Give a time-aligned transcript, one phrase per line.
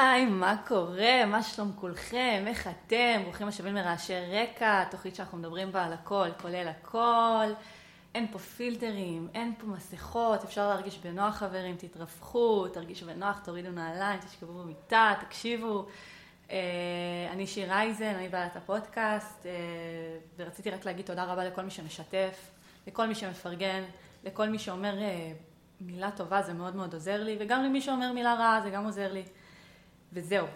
[0.00, 1.26] היי, מה קורה?
[1.26, 2.44] מה שלום כולכם?
[2.46, 3.20] איך אתם?
[3.24, 7.46] ברוכים השבים לרעשי רקע, תוכנית שאנחנו מדברים בה על הכל, כולל הכל.
[8.14, 14.20] אין פה פילטרים, אין פה מסכות, אפשר להרגיש בנוח חברים, תתרווחו, תרגישו בנוח, תורידו נעליים,
[14.20, 15.86] תשכבו במיטה, תקשיבו.
[16.50, 16.56] אה,
[17.32, 19.52] אני שיר אייזן, אני בעלת הפודקאסט, אה,
[20.36, 22.50] ורציתי רק להגיד תודה רבה לכל מי שמשתף,
[22.86, 23.82] לכל מי שמפרגן,
[24.24, 25.32] לכל מי שאומר אה,
[25.80, 29.12] מילה טובה, זה מאוד מאוד עוזר לי, וגם למי שאומר מילה רעה, זה גם עוזר
[29.12, 29.22] לי.
[30.12, 30.46] וזהו.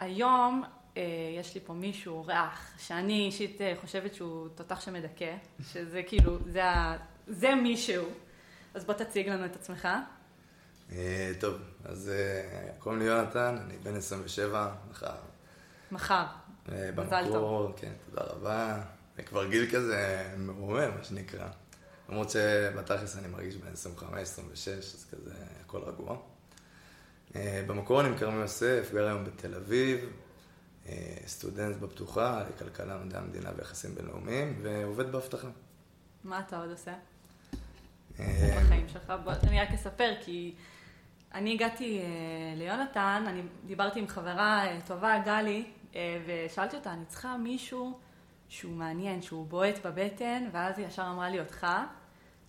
[0.00, 0.64] היום
[0.96, 1.02] אה,
[1.38, 5.36] יש לי פה מישהו, אורח, שאני אישית אה, חושבת שהוא תותח שמדכא,
[5.72, 6.96] שזה כאילו, זה, ה,
[7.26, 8.04] זה מישהו.
[8.74, 9.88] אז בוא תציג לנו את עצמך.
[10.92, 12.12] אה, טוב, אז
[12.78, 15.14] קוראים לי יונתן, אני בן 27, מחר.
[15.92, 16.24] מחר.
[16.96, 17.72] מזל טוב.
[17.76, 18.80] כן, תודה רבה.
[19.16, 21.48] זה כבר גיל כזה מרומם, מה שנקרא.
[22.08, 24.04] למרות שבתכלס אני מרגיש בן 25-26,
[24.70, 26.16] אז כזה הכל רגוע.
[27.36, 30.10] אה, במקור אני מכרמי יוסף, גר היום בתל אביב,
[30.88, 35.48] אה, סטודנט בפתוחה, לכלכלה, מדעי המדינה ויחסים בינלאומיים, ועובד באבטחה.
[36.24, 36.94] מה אתה עוד עושה?
[38.20, 39.12] אה, בחיים שלך?
[39.24, 40.54] בוא, אני רק אספר, כי
[41.34, 42.00] אני הגעתי
[42.56, 45.70] ליונתן, אני דיברתי עם חברה טובה, גלי,
[46.26, 47.98] ושאלתי אותה, אני צריכה מישהו
[48.48, 51.66] שהוא מעניין, שהוא בועט בבטן, ואז היא ישר אמרה לי אותך,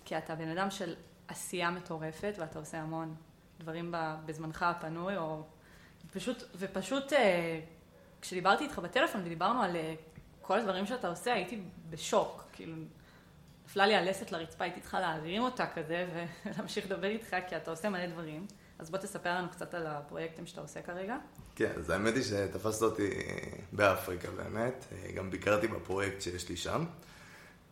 [0.05, 0.95] כי אתה בן אדם של
[1.27, 3.15] עשייה מטורפת, ואתה עושה המון
[3.61, 3.93] דברים
[4.25, 5.43] בזמנך הפנוי, או
[6.13, 7.59] פשוט, ופשוט אה,
[8.21, 9.93] כשדיברתי איתך בטלפון ודיברנו על אה,
[10.41, 12.75] כל הדברים שאתה עושה, הייתי בשוק, כאילו,
[13.65, 16.05] נפלה לי הלסת לרצפה, הייתי צריכה להרים אותה כזה
[16.45, 18.47] ולהמשיך לדבר איתך, כי אתה עושה מלא דברים.
[18.79, 21.17] אז בוא תספר לנו קצת על הפרויקטים שאתה עושה כרגע.
[21.55, 23.09] כן, אז האמת היא שתפסת אותי
[23.71, 26.85] באפריקה באמת, גם ביקרתי בפרויקט שיש לי שם.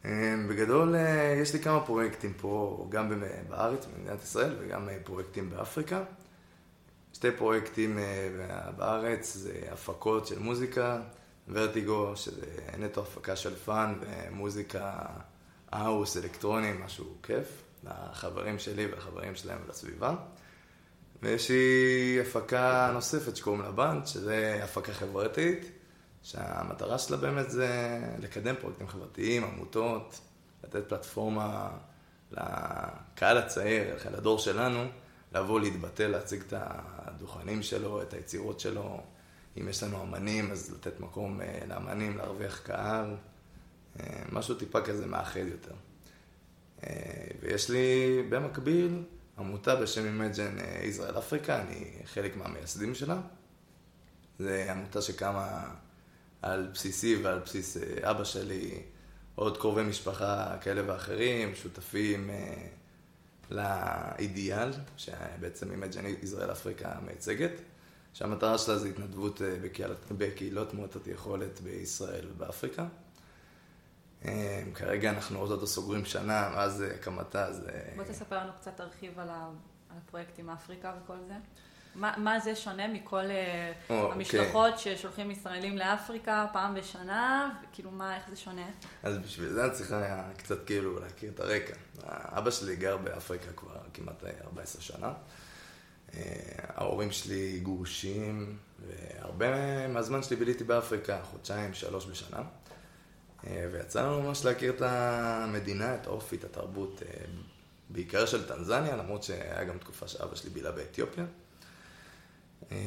[0.06, 5.50] אמ, בגדול, אה, יש לי כמה פרויקטים פה, גם בארץ, במדינת ישראל, וגם אה, פרויקטים
[5.50, 6.04] באפריקה.
[7.14, 11.02] שתי פרויקטים אה, בארץ זה הפקות של מוזיקה,
[11.48, 12.46] ורטיגו, שזה
[12.78, 15.00] נטו הפקה של fun ומוזיקה
[15.72, 20.16] house, אלקטרוני, משהו כיף, לחברים שלי ולחברים שלהם ולסביבה.
[21.24, 25.79] ויש לי הפקה נוספת שקוראים לה בנד, שזה הפקה חברתית.
[26.24, 30.20] שהמטרה שלה באמת זה לקדם פרויקטים חברתיים, עמותות,
[30.64, 31.70] לתת פלטפורמה
[32.32, 34.86] לקהל הצעיר, לדור שלנו,
[35.36, 39.02] לבוא להתבטא, להציג את הדוכנים שלו, את היצירות שלו.
[39.58, 43.16] אם יש לנו אמנים, אז לתת מקום אה, לאמנים, להרוויח קהל.
[44.00, 45.74] אה, משהו טיפה כזה מאחד יותר.
[46.84, 49.04] אה, ויש לי במקביל
[49.38, 53.22] עמותה בשם Imagine Israel Africa, אני חלק מהמייסדים שלה.
[54.40, 55.70] זו עמותה שקמה
[56.42, 58.84] על בסיסי ועל בסיס אה, אבא שלי,
[59.36, 62.68] עוד קרובי משפחה כאלה ואחרים, שותפים אה,
[63.50, 67.52] לאידיאל, שבעצם Imagine Israel Africa מייצגת,
[68.14, 72.86] שהמטרה שלה זה התנדבות אה, בקהילות, בקהילות מעוטות יכולת בישראל ובאפריקה.
[74.74, 77.72] כרגע אנחנו עוד עוד סוגרים שנה, מאז הקמתה, זה...
[77.96, 79.30] בוא תספר לנו קצת, תרחיב על
[79.90, 81.34] הפרויקט עם אפריקה וכל זה.
[81.96, 83.24] מה, מה זה שונה מכל
[83.90, 84.78] oh, המשלחות okay.
[84.78, 88.68] ששולחים ישראלים לאפריקה פעם בשנה, כאילו מה, איך זה שונה?
[89.04, 91.74] אז בשביל זה אני צריכה קצת כאילו להכיר את הרקע.
[92.08, 95.14] אבא שלי גר באפריקה כבר כמעט 14 שנה.
[96.14, 96.22] אה,
[96.76, 98.58] ההורים שלי גרושים,
[98.88, 102.42] והרבה מהזמן שלי ביליתי באפריקה, חודשיים, שלוש בשנה.
[103.48, 107.02] אה, ויצא לנו ממש להכיר את המדינה, את האופי, את התרבות,
[107.90, 111.26] בעיקר של טנזניה, למרות שהיה גם תקופה שאבא שלי בילה באתיופיה.
[112.72, 112.78] אמ,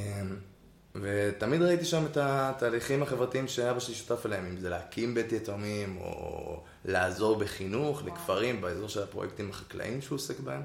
[0.94, 5.96] ותמיד ראיתי שם את התהליכים החברתיים שאבא שלי שותף אליהם, אם זה להקים בית יתומים,
[5.96, 10.62] או לעזור בחינוך לכפרים באזור של הפרויקטים החקלאיים שהוא עוסק בהם.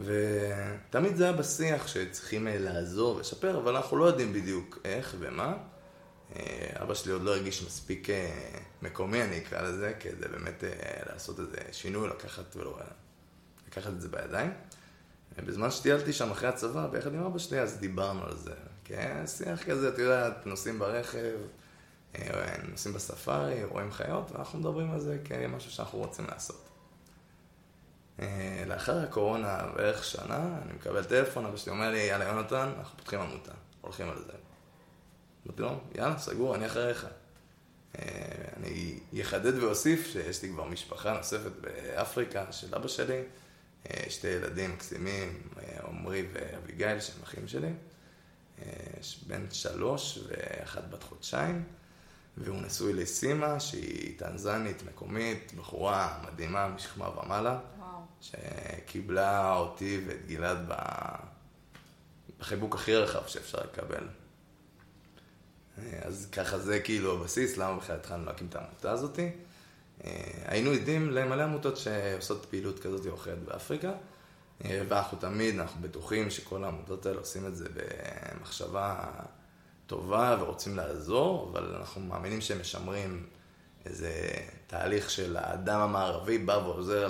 [0.00, 5.54] ותמיד זה היה בשיח שצריכים אה, לעזור ולשפר, אבל אנחנו לא יודעים בדיוק איך ומה.
[6.36, 10.64] אה, אבא שלי עוד לא הרגיש מספיק אה, מקומי, אני אקרא לזה, כדי באמת
[11.10, 12.78] לעשות איזה שינוי, לקחת, ולא,
[13.68, 14.52] לקחת את זה בידיים.
[15.46, 18.54] בזמן שטיילתי שם אחרי הצבא, ביחד עם אבא שלי, אז דיברנו על זה.
[18.84, 21.36] כן, שיח כזה, את יודעת, נוסעים ברכב,
[22.14, 26.68] אה, נוסעים בספארי, רואים חיות, ואנחנו מדברים על זה כמשהו שאנחנו רוצים לעשות.
[28.20, 32.98] אה, לאחר הקורונה, בערך שנה, אני מקבל טלפון, אבא שלי אומר לי, יאללה יונתן, אנחנו
[32.98, 34.32] פותחים עמותה, הולכים על זה.
[35.46, 37.06] אמרתי לו, יאללה, סגור, אני אחריך.
[37.98, 38.02] אה,
[38.56, 43.22] אני אחדד ואוסיף שיש לי כבר משפחה נוספת באפריקה של אבא שלי.
[43.90, 47.72] אה, שתי ילדים מקסימים, אה, עמרי ואביגיל, שהם אחים שלי.
[48.62, 48.66] אה,
[49.26, 51.64] בן שלוש ואחת בת חודשיים,
[52.36, 58.00] והוא נשוי לסימה, שהיא טנזנית מקומית, בחורה מדהימה משכמה ומעלה, וואו.
[58.20, 60.70] שקיבלה אותי ואת גלעד.
[62.38, 64.08] בחיבוק הכי רחב שאפשר לקבל.
[66.02, 69.30] אז ככה זה כאילו הבסיס, למה בכלל התחלנו להקים את העמותה הזאתי.
[70.44, 73.92] היינו עדים למלא עמותות שעושות פעילות כזאת או אחרת באפריקה,
[74.60, 79.04] ואנחנו תמיד, אנחנו בטוחים שכל העמותות האלה עושים את זה במחשבה
[79.86, 83.26] טובה ורוצים לעזור, אבל אנחנו מאמינים שהם משמרים
[83.86, 84.12] איזה
[84.66, 87.08] תהליך של האדם המערבי בא ועוזר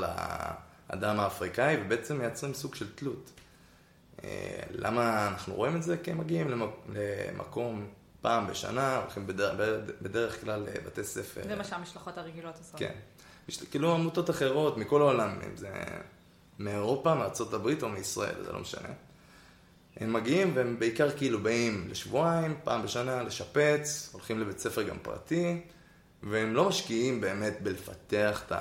[0.91, 3.31] לאדם האפריקאי, ובעצם מייצרים סוג של תלות.
[4.71, 5.97] למה אנחנו רואים את זה?
[5.97, 6.51] כי הם מגיעים
[6.89, 7.87] למקום
[8.27, 9.55] פעם בשנה, הולכים בדרך,
[10.03, 11.41] בדרך כלל לבתי ספר.
[11.49, 12.79] זה מה שהמשלחות הרגילות עושות.
[12.79, 12.93] כן.
[13.71, 15.71] כאילו עמותות אחרות מכל העולם, אם זה
[16.59, 18.89] מאירופה, מארצות הברית או מישראל, זה לא משנה.
[19.97, 25.61] הם מגיעים והם בעיקר כאילו באים לשבועיים, פעם בשנה לשפץ, הולכים לבית ספר גם פרטי,
[26.23, 28.53] והם לא משקיעים באמת בלפתח את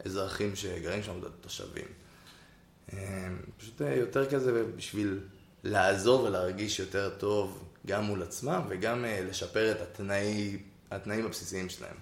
[0.00, 1.88] האזרחים שגרים שם, את התושבים.
[3.58, 5.20] פשוט יותר כזה בשביל
[5.64, 10.58] לעזור ולהרגיש יותר טוב גם מול עצמם וגם לשפר את התנאי,
[10.90, 11.96] התנאים הבסיסיים שלהם.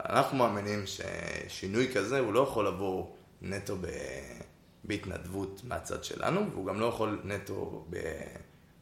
[0.00, 3.06] אנחנו מאמינים ששינוי כזה הוא לא יכול לבוא
[3.42, 3.86] נטו ב...
[4.84, 7.96] בהתנדבות מהצד שלנו, והוא גם לא יכול נטו ב...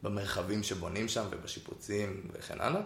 [0.03, 2.81] במרחבים שבונים שם ובשיפוצים וכן הלאה.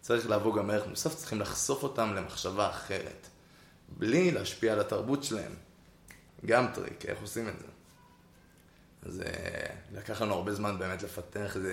[0.00, 3.28] צריך לבוא גם ערך מוסף, צריכים לחשוף אותם למחשבה אחרת,
[3.88, 5.52] בלי להשפיע על התרבות שלהם.
[6.46, 7.66] גם טריק, איך עושים את זה.
[9.02, 9.22] אז
[9.92, 11.68] לקח לנו הרבה זמן באמת לפתח איזו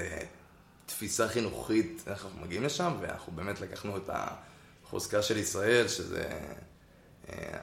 [0.90, 6.40] תפיסה חינוכית, איך אנחנו מגיעים לשם, ואנחנו באמת לקחנו את החוזקה של ישראל, שזה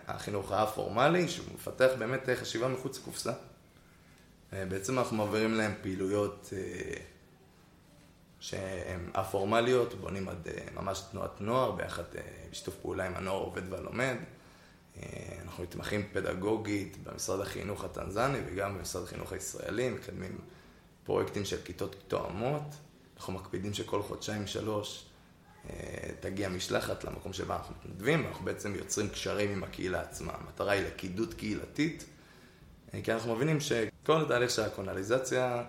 [0.06, 3.32] החינוך הפורמלי, שהוא מפתח באמת חשיבה מחוץ לקופסה.
[4.52, 6.52] בעצם אנחנו מעבירים להם פעילויות
[8.40, 12.02] שהן א-פורמליות, בונים עד ממש תנועת נוער, ביחד
[12.50, 14.16] בשיתוף פעולה עם הנוער עובד והלומד.
[15.44, 20.38] אנחנו מתמחים פדגוגית במשרד החינוך הטנזני וגם במשרד החינוך הישראלי, מקדמים
[21.04, 22.62] פרויקטים של כיתות תואמות.
[23.16, 25.06] אנחנו מקפידים שכל חודשיים שלוש
[26.20, 30.32] תגיע משלחת למקום שבה אנחנו מתנדבים, ואנחנו בעצם יוצרים קשרים עם הקהילה עצמה.
[30.32, 32.04] המטרה היא לכידות קהילתית,
[33.02, 35.64] כי אנחנו מבינים שכל התהליך של הקונליזציה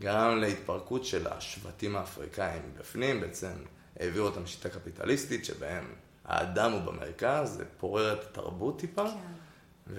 [0.00, 3.52] גרם להתפרקות של השבטים האפריקאים בפנים, בעצם
[4.00, 5.94] העבירו אותם לשיטה קפיטליסטית, שבהם
[6.24, 9.94] האדם הוא במרכז, זה פורר את התרבות טיפה, כן.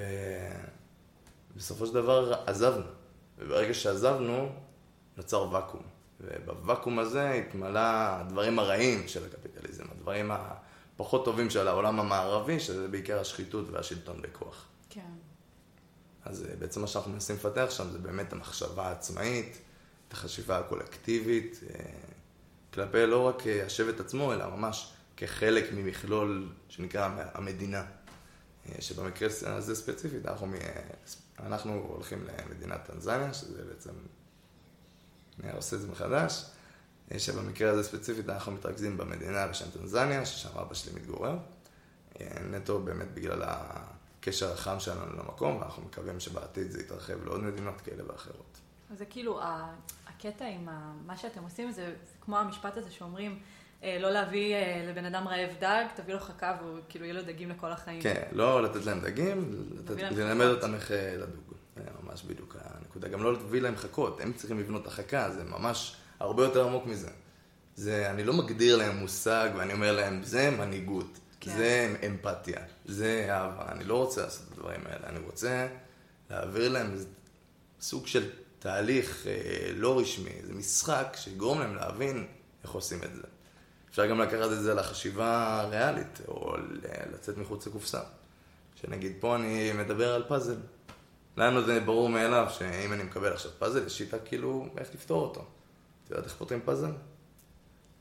[1.56, 2.86] ובסופו של דבר עזבנו.
[3.38, 4.50] וברגע שעזבנו,
[5.18, 5.94] נוצר ואקום.
[6.25, 13.19] ובוואקום הזה התמלא הדברים הרעים של הקפיטליזם, הדברים הפחות טובים של העולם המערבי, שזה בעיקר
[13.19, 14.66] השחיתות והשלטון בכוח.
[14.89, 15.01] כן.
[16.25, 19.57] אז בעצם מה שאנחנו מנסים לפתח שם זה באמת המחשבה העצמאית,
[20.07, 21.60] את החשיבה הקולקטיבית,
[22.74, 27.83] כלפי לא רק השבט עצמו, אלא ממש כחלק ממכלול שנקרא המדינה.
[28.80, 30.48] שבמקרה הזה ספציפית, אנחנו,
[31.39, 33.92] אנחנו הולכים למדינת טנזניה, שזה בעצם
[35.55, 36.45] עושה את זה מחדש,
[37.17, 41.37] שבמקרה הזה ספציפית אנחנו מתרכזים במדינה בשם טנזניה, ששם אבא שלי מתגורר.
[42.51, 48.03] נטו באמת בגלל הקשר החם שלנו למקום, ואנחנו מקווים שבעתיד זה יתרחב לעוד מדינות כאלה
[48.07, 48.57] ואחרות.
[48.91, 49.41] אז זה כאילו,
[50.07, 50.67] הקטע עם
[51.05, 53.39] מה שאתם עושים, זה, זה כמו המשפט הזה שאומרים,
[53.83, 54.55] לא להביא
[54.89, 58.01] לבן אדם רעב דג, תביא לו חכה והוא כאילו יהיה לו דגים לכל החיים.
[58.01, 59.65] כן, לא לתת להם דגים,
[60.11, 61.55] ללמד אותם איך לדוג.
[62.16, 63.07] ממש בדיוק הנקודה.
[63.07, 67.10] גם לא להביא להם חכות, הם צריכים לבנות החכה, זה ממש הרבה יותר עמוק מזה.
[67.76, 71.57] זה, אני לא מגדיר להם מושג ואני אומר להם, זה מנהיגות, כן.
[71.57, 73.72] זה אמפתיה, זה אהבה.
[73.72, 75.68] אני לא רוצה לעשות את הדברים האלה, אני רוצה
[76.30, 76.95] להעביר להם
[77.81, 78.30] סוג של
[78.60, 82.28] תהליך אה, לא רשמי, זה משחק שיגרום להם להבין
[82.64, 83.22] איך עושים את זה.
[83.90, 86.56] אפשר גם לקחת את זה לחשיבה ריאלית, או
[87.14, 88.02] לצאת מחוץ לקופסה.
[88.76, 90.57] שנגיד, פה אני מדבר על פאזל.
[91.37, 95.45] לנו זה ברור מאליו שאם אני מקבל עכשיו פאזל, יש שיטה כאילו איך לפתור אותו.
[96.06, 96.92] את יודעת איך פותרים פאזל?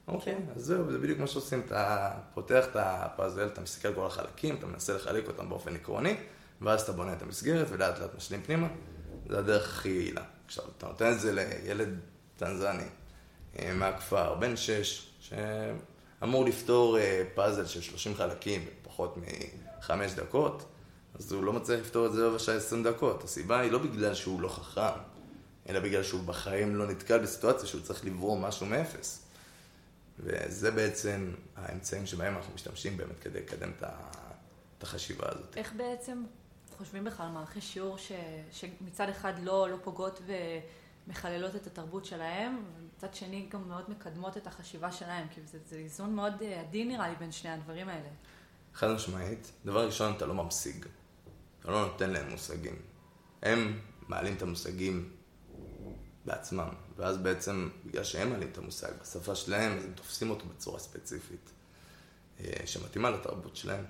[0.08, 1.62] אוקיי, אז זהו, זה בדיוק מה שעושים.
[1.66, 6.16] אתה פותח את הפאזל, אתה מסתכל על כל החלקים, אתה מנסה לחלק אותם באופן עקרוני,
[6.60, 8.68] ואז אתה בונה את המסגרת ולאט לאט משלים פנימה.
[9.28, 10.22] זה הדרך הכי יעילה.
[10.46, 11.98] עכשיו, אתה נותן את זה לילד
[12.36, 12.84] טנזני
[13.74, 16.98] מהכפר, בן שש, שאמור לפתור
[17.34, 19.18] פאזל של 30 חלקים בפחות
[19.78, 20.64] מחמש דקות.
[21.18, 23.24] אז הוא לא מצליח לפתור את זה רבע שעה 20 דקות.
[23.24, 25.00] הסיבה היא לא בגלל שהוא לא חכם,
[25.68, 29.24] אלא בגלל שהוא בחיים לא נתקל בסיטואציה שהוא צריך לברור משהו מאפס.
[30.18, 33.70] וזה בעצם האמצעים שבהם אנחנו משתמשים באמת כדי לקדם
[34.78, 35.56] את החשיבה הזאת.
[35.56, 36.24] איך בעצם
[36.78, 38.12] חושבים בכלל מערכי שיעור ש,
[38.52, 40.22] שמצד אחד לא, לא פוגעות
[41.06, 45.76] ומחללות את התרבות שלהם, ומצד שני גם מאוד מקדמות את החשיבה שלהם, כי זה, זה
[45.76, 48.08] איזון מאוד עדין נראה לי בין שני הדברים האלה.
[48.74, 50.86] חד משמעית, דבר ראשון אתה לא ממשיג.
[51.64, 52.76] אתה לא נותן להם מושגים.
[53.42, 55.08] הם מעלים את המושגים
[56.24, 56.68] בעצמם.
[56.96, 61.50] ואז בעצם, בגלל שהם מעלים את המושג בשפה שלהם, אז הם תופסים אותו בצורה ספציפית,
[62.40, 63.84] אה, שמתאימה לתרבות שלהם.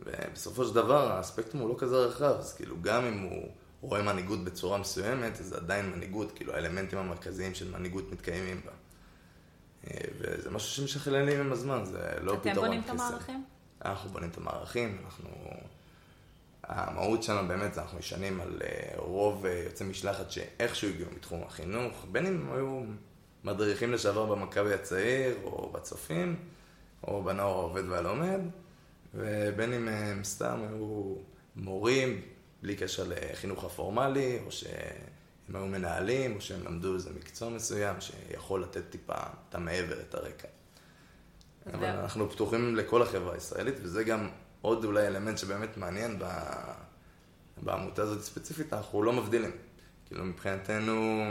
[0.00, 4.44] ובסופו של דבר, הספקטרום הוא לא כזה רחב, אז כאילו, גם אם הוא רואה מנהיגות
[4.44, 8.72] בצורה מסוימת, אז זה עדיין מנהיגות, כאילו, האלמנטים המרכזיים של מנהיגות מתקיימים בה.
[9.86, 12.50] אה, וזה משהו שמשכללים עם הזמן, זה לא פתרון קסם.
[12.50, 13.44] אתם בונים את המערכים?
[13.84, 15.30] אנחנו בונים את המערכים, אנחנו...
[16.68, 21.42] המהות שלנו באמת זה אנחנו נשענים על אה, רוב אה, יוצאי משלחת שאיכשהו הגיעו מתחום
[21.42, 22.82] החינוך, בין אם היו
[23.44, 26.36] מדריכים לשעבר במכבי הצעיר, או בצופים,
[27.04, 28.40] או בנוער העובד והלומד,
[29.14, 31.14] ובין אם הם סתם היו
[31.56, 32.20] מורים,
[32.62, 38.62] בלי קשר לחינוך הפורמלי, או שהם היו מנהלים, או שהם למדו איזה מקצוע מסוים שיכול
[38.62, 39.14] לתת טיפה
[39.48, 40.48] את המעבר, את הרקע.
[41.74, 44.28] אבל אנחנו פתוחים לכל החברה הישראלית, וזה גם
[44.62, 46.18] עוד אולי אלמנט שבאמת מעניין
[47.62, 49.50] בעמותה הזאת ספציפית, אנחנו לא מבדילים.
[50.06, 51.30] כאילו מבחינתנו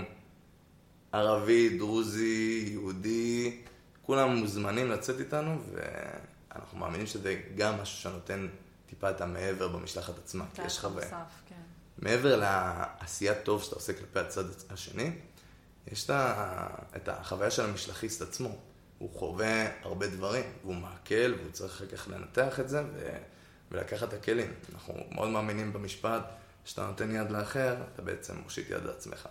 [1.12, 3.62] ערבי, דרוזי, יהודי,
[4.02, 8.48] כולם מוזמנים לצאת איתנו, ואנחנו מאמינים שזה גם משהו שנותן
[8.86, 11.10] טיפה את המעבר במשלחת עצמה, כי יש חוויה.
[11.10, 11.56] כן.
[11.98, 15.12] מעבר לעשיית טוב שאתה עושה כלפי הצד השני,
[15.92, 16.10] יש
[16.96, 18.58] את החוויה של המשלחיסט עצמו.
[18.98, 23.18] הוא חווה הרבה דברים, והוא מעכל, והוא צריך אחר כך לנתח את זה ו...
[23.72, 24.54] ולקחת את הכלים.
[24.74, 26.24] אנחנו מאוד מאמינים במשפט,
[26.66, 29.30] כשאתה נותן יד לאחר, אתה בעצם מושיט יד לעצמך.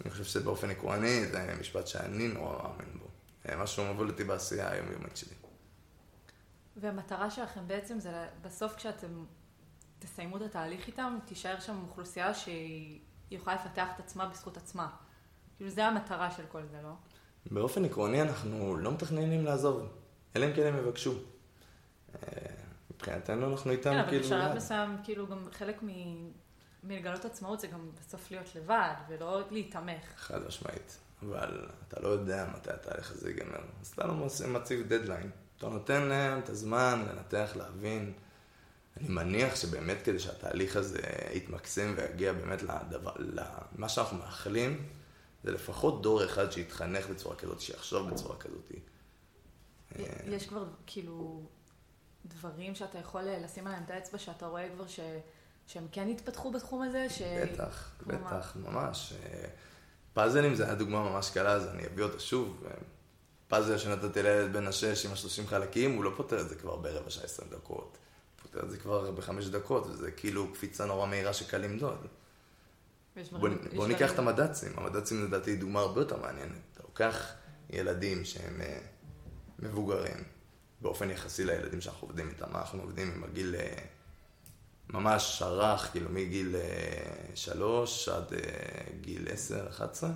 [0.00, 3.06] אני חושב שבאופן עקרוני זה משפט שאני נורא מאמין בו.
[3.56, 5.34] משהו מוביל אותי בעשייה היומיומית שלי.
[6.76, 9.24] והמטרה שלכם בעצם זה בסוף כשאתם
[9.98, 13.00] תסיימו את התהליך איתם, תישאר שם אוכלוסייה שהיא
[13.30, 14.90] יכולה לפתח את עצמה בזכות עצמה.
[15.56, 16.92] כאילו זה המטרה של כל זה, לא?
[17.50, 19.88] באופן עקרוני אנחנו לא מתכננים לעזוב,
[20.36, 21.14] אלא אם כן הם יבקשו.
[22.14, 22.28] אה,
[22.94, 24.24] מבחינתנו אנחנו איתם כאילו...
[24.28, 25.82] כן, אבל בשלב מסוים, כאילו גם חלק
[26.84, 30.04] מלגלות עצמאות זה גם בסוף להיות לבד, ולא להתמך.
[30.16, 30.98] חד משמעית.
[31.22, 33.60] אבל אתה לא יודע מתי התהליך הזה ייגמר.
[33.80, 34.14] אז אתה לא
[34.48, 35.30] מציב דדליין.
[35.58, 38.12] אתה נותן להם את הזמן לנתח, להבין.
[38.96, 44.84] אני מניח שבאמת כדי שהתהליך הזה יתמקסם ויגיע באמת לדבר, למה שאנחנו מאחלים,
[45.44, 48.72] זה לפחות דור אחד שיתחנך בצורה כזאת, שיחשוב בצורה כזאת.
[50.26, 51.42] יש כבר כאילו
[52.26, 55.00] דברים שאתה יכול לשים עליהם את האצבע, שאתה רואה כבר ש...
[55.66, 57.06] שהם כן התפתחו בתחום הזה?
[57.10, 57.22] ש...
[57.22, 59.12] בטח, בטח, ממש.
[60.12, 62.64] פאזלים זה היה דוגמה ממש קלה, אז אני אביא אותה שוב.
[63.48, 67.10] פאזל שנתתי לילד בן השש עם השלושים חלקים, הוא לא פותר את זה כבר ברבע
[67.10, 67.98] שעה עשרים דקות.
[68.42, 72.06] הוא פותר את זה כבר בחמש דקות, וזה כאילו קפיצה נורא מהירה שקל למדוד.
[73.32, 76.58] בוא, בוא ניקח את המד"צים, המד"צים לדעתי דוגמה הרבה יותר מעניינת.
[76.72, 77.32] אתה לוקח
[77.70, 78.78] ילדים שהם אה,
[79.58, 80.24] מבוגרים,
[80.80, 83.74] באופן יחסי לילדים שאנחנו עובדים איתם, אנחנו עובדים עם הגיל אה,
[84.88, 86.60] ממש רך, כאילו מגיל אה,
[87.34, 88.32] שלוש עד
[89.00, 90.10] גיל עשר, אחת עשרה.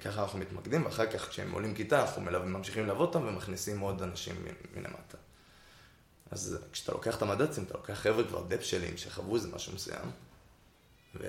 [0.00, 4.02] ככה אנחנו מתמקדים, ואחר כך כשהם עולים כיתה, אנחנו מלווים, ממשיכים ללוות אותם ומכניסים עוד
[4.02, 5.18] אנשים מלמטה.
[6.30, 10.10] אז כשאתה לוקח את המד"צים, אתה לוקח חבר'ה כבר דפשלים שחוו איזה משהו מסוים,
[11.14, 11.26] ו...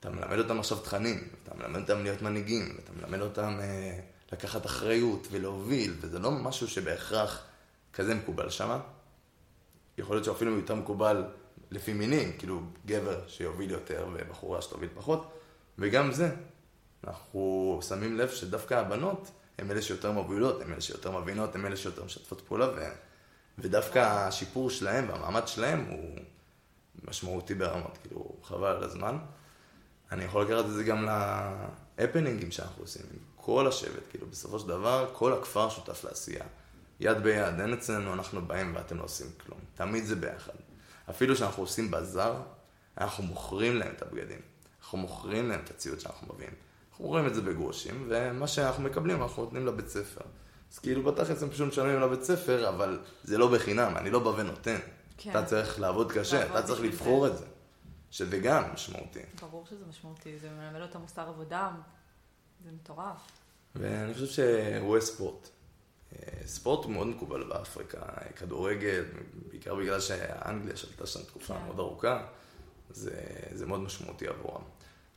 [0.00, 4.00] אתה מלמד אותם עכשיו תכנים, אתה מלמד אותם להיות מנהיגים, אתה מלמד אותם אה,
[4.32, 7.44] לקחת אחריות ולהוביל, וזה לא משהו שבהכרח
[7.92, 8.78] כזה מקובל שם.
[9.98, 11.24] יכול להיות שאפילו יותר מקובל
[11.70, 15.32] לפי מינים, כאילו גבר שיוביל יותר ובחורה שתוביל פחות,
[15.78, 16.30] וגם זה,
[17.04, 21.76] אנחנו שמים לב שדווקא הבנות הן אלה שיותר מובילות, הן אלה שיותר מבינות, הן אלה
[21.76, 22.80] שיותר משתפות פעולה, ו...
[23.58, 26.18] ודווקא השיפור שלהם והמעמד שלהם הוא
[27.08, 29.16] משמעותי ברמות, כאילו, חבל על הזמן.
[30.12, 31.08] אני יכול לקחת את זה גם
[31.98, 36.44] להפנינגים שאנחנו עושים, עם כל השבט, כאילו בסופו של דבר כל הכפר שותף לעשייה.
[37.00, 39.58] יד ביד, אין אצלנו אנחנו באים ואתם לא עושים כלום.
[39.74, 40.52] תמיד זה ביחד.
[41.10, 42.42] אפילו שאנחנו עושים בזאר,
[42.98, 44.40] אנחנו מוכרים להם את הבגדים.
[44.80, 46.52] אנחנו מוכרים להם את הציוד שאנחנו מביאים.
[46.90, 50.20] אנחנו רואים את זה בגרושים, ומה שאנחנו מקבלים אנחנו נותנים לבית ספר.
[50.72, 54.28] אז כאילו בתכלס הם פשוט משלמים לבית ספר, אבל זה לא בחינם, אני לא בא
[54.28, 54.78] ונותן.
[55.18, 55.30] כן.
[55.30, 57.44] אתה צריך לעבוד קשה, לעבוד אתה צריך לבחור את זה.
[58.16, 59.20] שזה גם משמעותי.
[59.40, 61.70] ברור שזה משמעותי, זה מלמד אותם מוסר עבודה,
[62.64, 63.20] זה מטורף.
[63.74, 65.48] ואני חושב שאירועי ספורט.
[66.12, 67.98] אה, ספורט הוא מאוד מקובל באפריקה,
[68.36, 69.04] כדורגל,
[69.48, 71.64] בעיקר בגלל שאנגליה שלטה שם תקופה כן.
[71.64, 72.26] מאוד ארוכה,
[72.90, 73.20] זה,
[73.52, 74.62] זה מאוד משמעותי עבורם.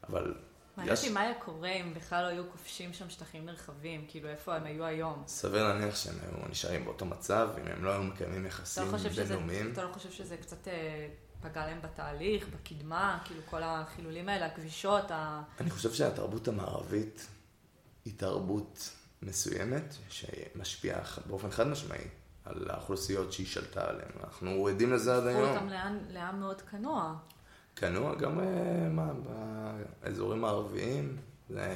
[0.10, 0.36] אבל...
[0.78, 4.56] מעניין אותי מה היה קורה אם בכלל לא היו כובשים שם שטחים נרחבים, כאילו איפה
[4.56, 5.24] הם היו היום.
[5.28, 8.84] סביר להניח שהם היו נשארים באותו מצב, אם הם לא היו מקיימים יחסים
[9.16, 9.72] בינלאומיים.
[9.72, 11.08] אתה לא חושב שזה קצת אה,
[11.42, 15.42] פגע להם בתהליך, בקדמה, כאילו כל החילולים האלה, הכבישות, ה...
[15.60, 17.28] אני חושב שהתרבות המערבית
[18.06, 18.90] היא תרבות
[19.22, 22.08] מסוימת, שמשפיעה באופן חד משמעי
[22.46, 24.12] על האוכלוסיות שהיא שלטה עליהן.
[24.24, 25.44] אנחנו עדים לזה עד היום.
[25.44, 25.68] הפכו אותם
[26.10, 27.16] לעם מאוד כנוע.
[27.76, 29.12] כנוע גם אה, מה,
[30.04, 31.18] באזורים הערביים,
[31.50, 31.68] זה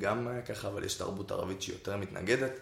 [0.00, 2.52] גם ככה, אבל יש תרבות ערבית שהיא יותר מתנגדת.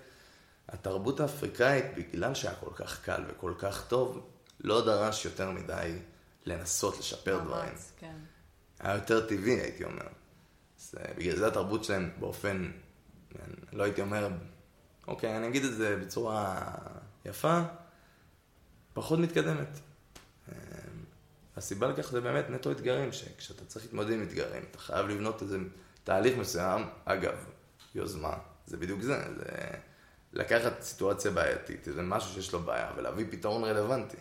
[0.68, 4.26] התרבות האפריקאית, בגלל שהיה כל כך קל וכל כך טוב,
[4.60, 5.98] לא דרש יותר מדי
[6.46, 7.74] לנסות לשפר ממש, דברים.
[7.98, 8.16] כן.
[8.80, 10.06] היה יותר טבעי, הייתי אומר.
[10.78, 12.70] אז בגלל זה התרבות שלהם באופן,
[13.72, 14.28] לא הייתי אומר,
[15.08, 16.64] אוקיי, אני אגיד את זה בצורה
[17.24, 17.60] יפה,
[18.92, 19.80] פחות מתקדמת.
[20.48, 20.54] אה,
[21.56, 25.58] הסיבה לכך זה באמת נטו אתגרים, שכשאתה צריך להתמודד עם אתגרים, אתה חייב לבנות איזה
[26.04, 27.34] תהליך מסוים, אגב,
[27.94, 28.34] יוזמה,
[28.66, 29.44] זה בדיוק זה, זה
[30.32, 34.16] לקחת סיטואציה בעייתית, איזה משהו שיש לו בעיה, ולהביא פתרון רלוונטי.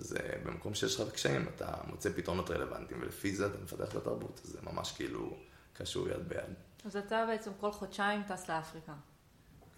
[0.00, 3.94] אז אה, במקום שיש לך קשיים, אתה מוצא פתרונות רלוונטיים, ולפי זה אתה מפתח את
[3.94, 4.40] התרבות.
[4.44, 5.36] זה ממש כאילו
[5.72, 6.54] קשור יד ביד.
[6.84, 8.92] אז אתה בעצם כל חודשיים טס לאפריקה.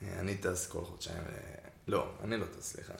[0.02, 2.94] אה, אני טס כל חודשיים, אה, לא, אני לא טס, סליחה.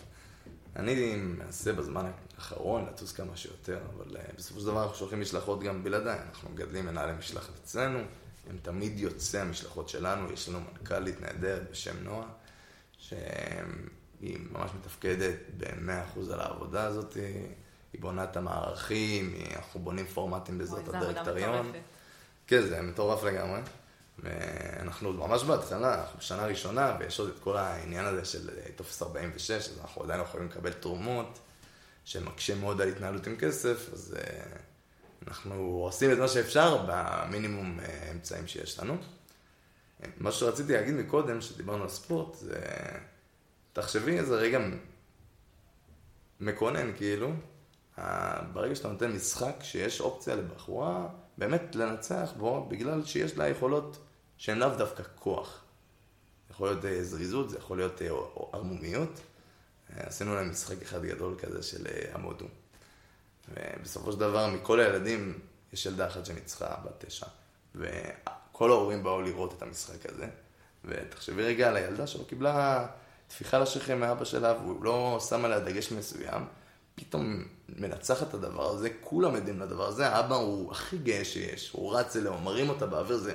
[0.77, 5.85] אני מנסה בזמן האחרון לטוס כמה שיותר, אבל בסופו של דבר אנחנו שולחים משלחות גם
[5.85, 6.19] בלעדיי.
[6.29, 7.99] אנחנו מגדלים מנהלי משלחת אצלנו,
[8.51, 12.29] הם תמיד יוצאי המשלחות שלנו, יש לנו מנכ"לית נהדרת בשם נועה,
[12.99, 13.89] שהם...
[14.21, 17.15] היא ממש מתפקדת ב-100% על העבודה הזאת,
[17.93, 21.73] היא בונה את המערכים, אנחנו בונים פורמטים בעזרת הדירקטוריון.
[22.47, 23.61] כן, זה מטורף לגמרי.
[24.19, 29.51] ואנחנו ממש בהתחלה, אנחנו בשנה ראשונה, ויש עוד את כל העניין הזה של טופס 46,
[29.51, 31.39] אז אנחנו עדיין לא יכולים לקבל תרומות,
[32.05, 34.43] שמקשה מאוד על התנהלות עם כסף, אז אה,
[35.29, 38.97] אנחנו עושים את מה שאפשר במינימום אה, אמצעים שיש לנו.
[40.17, 42.61] מה שרציתי להגיד מקודם, שדיברנו על ספורט, זה
[43.81, 44.59] תחשבי איזה רגע
[46.41, 47.33] מקונן, כאילו,
[48.53, 51.09] ברגע שאתה נותן משחק שיש אופציה לבחורה
[51.39, 53.99] באמת לנצח בו, בגלל שיש לה יכולות
[54.37, 55.65] שהן לאו דווקא כוח.
[56.51, 58.09] יכול להיות אה, זריזות, זה יכול להיות אה,
[58.53, 59.21] ערמומיות.
[59.91, 62.47] אה, עשינו להם משחק אחד גדול כזה של המודו.
[63.49, 65.39] ובסופו של דבר, מכל הילדים,
[65.73, 67.27] יש ילדה אחת שניצחה בת תשע.
[67.75, 70.27] וכל ההורים באו לראות את המשחק הזה.
[70.85, 72.87] ותחשבי רגע על הילדה שלא קיבלה
[73.29, 76.43] טפיחה לשכם מאבא שלה, והוא לא שם עליה דגש מסוים,
[76.95, 81.97] פתאום מנצח את הדבר הזה, כולם עדים לדבר הזה, האבא הוא הכי גאה שיש, הוא
[81.97, 83.35] רץ אליה, הוא מרים אותה באוויר, זה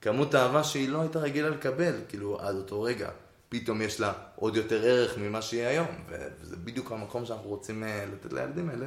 [0.00, 3.10] כמות אהבה שהיא לא הייתה רגילה לקבל, כאילו, עד אותו רגע.
[3.48, 8.06] פתאום יש לה עוד יותר ערך ממה שהיא היום, וזה בדיוק המקום שאנחנו רוצים אה,
[8.06, 8.86] לתת לילדים האלה.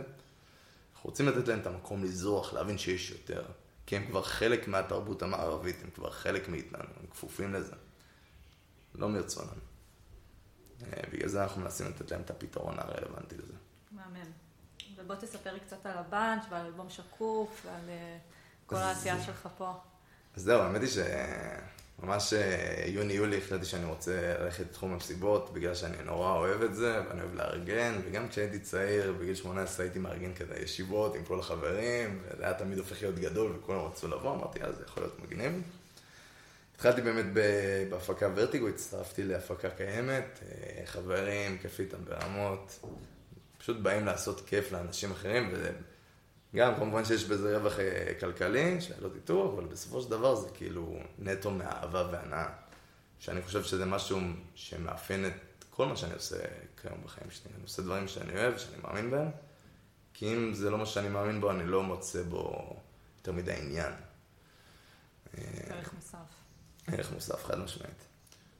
[0.94, 3.44] אנחנו רוצים לתת להם את המקום לזרוח, להבין שיש יותר.
[3.86, 7.74] כי הם כבר חלק מהתרבות המערבית, הם כבר חלק מאיתנו, הם כפופים לזה.
[8.96, 9.68] לא מרצונם.
[10.84, 13.54] אה, בגלל זה אנחנו מנסים לתת להם את הפתרון הרלוונטי לזה.
[13.92, 14.32] מהמם.
[14.96, 18.18] ובוא תספר לי קצת על הבאנץ' ועל אלבום שקוף ועל אה,
[18.65, 19.74] כל העשייה שלך פה.
[20.36, 20.89] אז זהו, האמת היא
[22.00, 27.02] שממש אה, יוני-יולי החלטתי שאני רוצה ללכת לתחום המסיבות, בגלל שאני נורא אוהב את זה,
[27.08, 32.22] ואני אוהב לארגן, וגם כשהייתי צעיר, בגיל 18 הייתי מארגן כזה ישיבות עם כל החברים,
[32.24, 35.62] וזה היה תמיד הופך להיות גדול וכולם רצו לבוא, אמרתי, אז זה יכול להיות מגניב.
[36.80, 37.26] התחלתי באמת
[37.89, 42.86] בהפקה ורטיגו, הצטרפתי להפקה קיימת, אה, חברים, כיף איתם ברמות,
[43.58, 45.54] פשוט באים לעשות כיף לאנשים אחרים,
[46.54, 51.00] וגם כמובן שיש בזה רווח אה, כלכלי, שלא תטעו, אבל בסופו של דבר זה כאילו
[51.20, 52.50] נטו מאהבה והנאה,
[53.20, 54.20] שאני חושב שזה משהו
[54.56, 56.38] שמאפיין את כל מה שאני עושה
[56.82, 57.52] כיום בחיים שלי.
[57.56, 59.30] אני עושה דברים שאני אוהב, שאני מאמין בהם,
[60.13, 62.76] כי אם זה לא מה שאני מאמין בו, אני לא מוצא בו
[63.18, 63.94] יותר מדי עניין.
[65.70, 66.38] ערך מוסף.
[66.93, 68.10] ערך מוסף חד משמעית.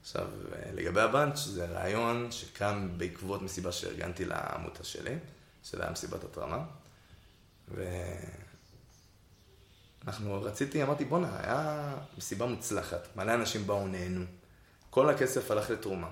[0.01, 0.27] עכשיו,
[0.73, 5.15] לגבי הבאנץ', זה רעיון שקם בעקבות מסיבה שארגנתי לעמותה שלי,
[5.63, 6.65] שזה היה מסיבת התרמה.
[10.05, 14.25] ואנחנו, רציתי, אמרתי, בואנה, היה מסיבה מוצלחת, מלא אנשים באו, נהנו.
[14.89, 16.09] כל הכסף הלך לתרומה,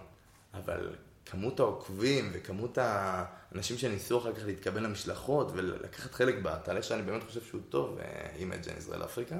[0.53, 7.23] אבל כמות העוקבים וכמות האנשים שניסו אחר כך להתקבל למשלחות ולקחת חלק בתהליך שאני באמת
[7.23, 7.99] חושב שהוא טוב,
[8.37, 9.35] עם אג'ן ישראל אפריקה.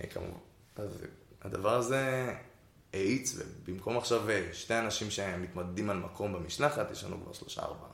[0.00, 0.38] אה, כמובן,
[0.76, 0.90] אז
[1.42, 2.32] הדבר הזה
[2.92, 7.90] האיץ, ובמקום עכשיו אה, שתי אנשים שמתמודדים על מקום במשלחת, יש לנו כבר שלושה ארבעה.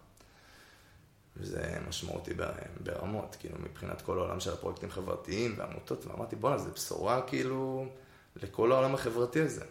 [1.37, 2.35] וזה משמעותי
[2.81, 7.87] ברמות, כאילו מבחינת כל העולם של הפרויקטים חברתיים ועמותות, ואמרתי בואנה, זה בשורה כאילו
[8.37, 9.65] לכל העולם החברתי הזה.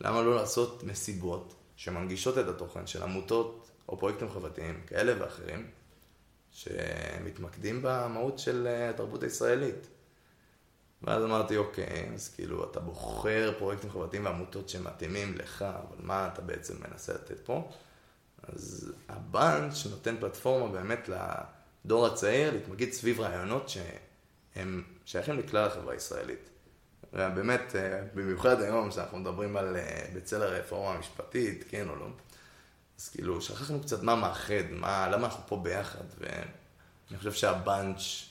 [0.00, 5.66] למה לא לעשות מסיבות שמנגישות את התוכן של עמותות או פרויקטים חברתיים כאלה ואחרים,
[6.50, 9.88] שמתמקדים במהות של אה, התרבות הישראלית.
[11.02, 16.42] ואז אמרתי, אוקיי, אז כאילו אתה בוחר פרויקטים חברתיים ועמותות שמתאימים לך, אבל מה אתה
[16.42, 17.70] בעצם מנסה לתת פה?
[18.42, 26.48] אז הבאנץ' נותן פלטפורמה באמת לדור הצעיר להתמקד סביב רעיונות שהם שייכים לכלל החברה הישראלית.
[27.12, 32.06] ובאמת, אה, במיוחד היום שאנחנו מדברים על אה, בצל הרפורמה המשפטית, כן או לא,
[32.98, 38.27] אז כאילו שכחנו קצת מה מאחד, מה, למה אנחנו פה ביחד, ואני חושב שהבאנץ' הוא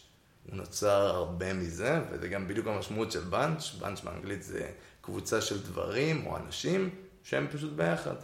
[0.52, 6.26] נוצר הרבה מזה, וזה גם בדיוק המשמעות של באנץ', באנץ' באנגלית זה קבוצה של דברים
[6.28, 6.90] או אנשים
[7.24, 8.16] שהם פשוט ביחד.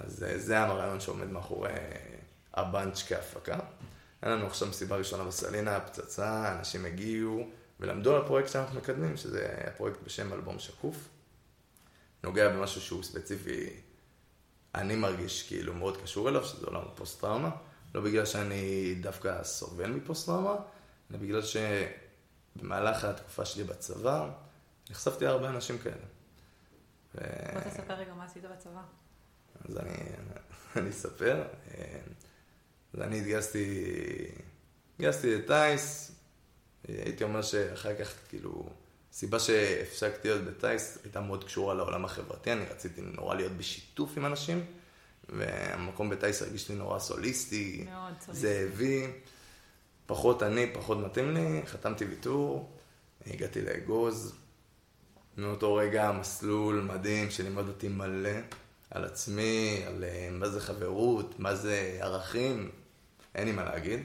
[0.00, 1.70] אז אה, זה הרעיון שעומד מאחורי
[2.54, 3.58] הבאנץ' כהפקה.
[4.22, 7.48] היה לנו עכשיו מסיבה ראשונה בסלינה, פצצה, אנשים הגיעו
[7.80, 11.08] ולמדו על הפרויקט שאנחנו מקדמים, שזה הפרויקט בשם אלבום שקוף.
[12.24, 13.70] נוגע במשהו שהוא ספציפי,
[14.74, 17.50] אני מרגיש כאילו מאוד קשור אליו, שזה עולם הפוסט-טראומה.
[17.94, 20.54] לא בגלל שאני דווקא סובל מפוסט-טראומה,
[21.10, 24.30] אלא בגלל שבמהלך התקופה שלי בצבא,
[24.90, 26.06] נחשפתי להרבה אנשים כאלה.
[27.14, 27.18] ו...
[27.52, 28.82] בוא תספר רגע מה עשית בצבא.
[29.68, 29.94] אז אני,
[30.76, 31.44] אני אספר.
[32.94, 33.84] אז אני התגייסתי,
[34.94, 36.12] התגייסתי לטייס,
[36.88, 38.68] הייתי אומר שאחר כך, כאילו,
[39.12, 44.26] הסיבה שהפסקתי להיות בטייס הייתה מאוד קשורה לעולם החברתי, אני רציתי נורא להיות בשיתוף עם
[44.26, 44.64] אנשים,
[45.28, 48.46] והמקום בטייס הרגיש לי נורא סוליסטי, מאוד סוליסטי.
[48.46, 49.12] זאבי,
[50.06, 52.70] פחות אני, פחות מתאים לי, חתמתי ויתור,
[53.26, 54.34] הגעתי לאגוז,
[55.36, 58.30] מאותו רגע מסלול מדהים שלימד אותי מלא
[58.90, 62.70] על עצמי, על אה, מה זה חברות, מה זה ערכים,
[63.34, 64.00] אין לי מה להגיד.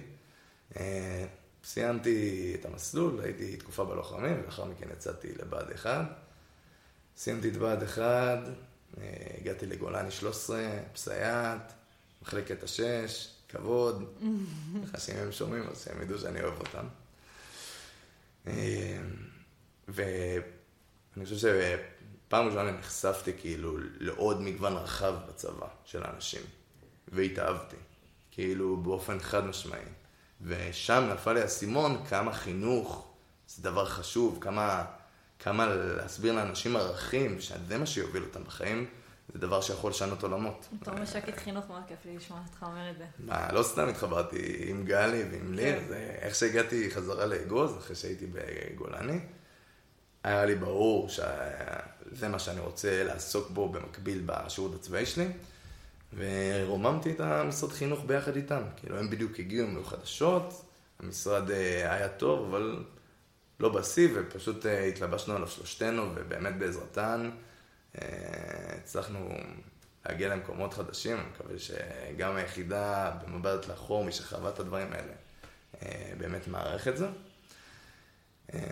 [0.78, 1.26] אה,
[1.64, 6.06] סיימתי את המסלול, הייתי תקופה בלוחמים, ולאחר מכן יצאתי לבה"ד 1.
[7.18, 9.04] סיימתי את בה"ד 1, אה,
[9.42, 11.74] הגעתי לגולני 13, פסייעת,
[12.22, 14.04] מחלקת השש, כבוד.
[14.98, 16.86] שאם הם שומעים, אז הם ידעו שאני אוהב אותם.
[19.88, 26.42] ואני חושב שפעם ראשונה נחשפתי כאילו לעוד מגוון רחב בצבא של האנשים,
[27.08, 27.76] והתאהבתי,
[28.32, 29.86] כאילו באופן חד משמעי.
[30.42, 33.08] ושם נפל לי האסימון כמה חינוך
[33.48, 34.86] זה דבר חשוב, כמה,
[35.40, 38.86] כמה להסביר לאנשים ערכים, שזה מה שיוביל אותם בחיים,
[39.34, 40.68] זה דבר שיכול לשנות עולמות.
[40.82, 43.06] בתור משקית חינוך מאוד כיף לי לשמוע אותך אומר את זה.
[43.20, 45.88] מה, לא סתם התחברתי עם גלי ועם ליר, כן.
[45.88, 49.20] זה איך שהגעתי חזרה לאגוז, אחרי שהייתי בגולני,
[50.24, 55.28] היה לי ברור שזה מה שאני רוצה לעסוק בו במקביל בשירות הצבאי שלי,
[56.18, 58.62] ורוממתי את המשרד חינוך ביחד איתם.
[58.78, 60.66] כאילו, הם בדיוק הגיעו מחדשות,
[61.00, 62.84] המשרד אה, היה טוב, אבל
[63.60, 67.30] לא בשיא, ופשוט אה, התלבשנו עליו שלושתנו, ובאמת בעזרתן
[68.78, 69.30] הצלחנו
[70.06, 71.18] להגיע למקומות חדשים.
[71.18, 75.14] אני מקווה שגם היחידה במבט לאחור, מי שחווה את הדברים האלה,
[76.18, 77.08] באמת מערך את זה.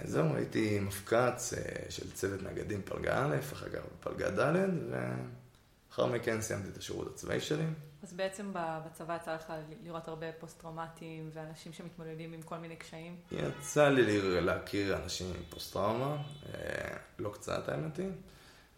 [0.04, 1.54] זהו, הייתי מפקץ
[1.90, 4.56] של צוות נגדים פלגה א', אחר כך פלגה ד',
[5.90, 7.66] לאחר מכן סיימתי את השירות הצבאי שלי.
[8.04, 9.54] אז בעצם בצבא יצא לך
[9.84, 13.16] לראות הרבה פוסט-טראומטיים ואנשים שמתמודדים עם כל מיני קשיים?
[13.32, 16.18] יצא לי להכיר אנשים עם פוסט-טראומה,
[16.54, 18.10] אה, לא קצת האמת היא,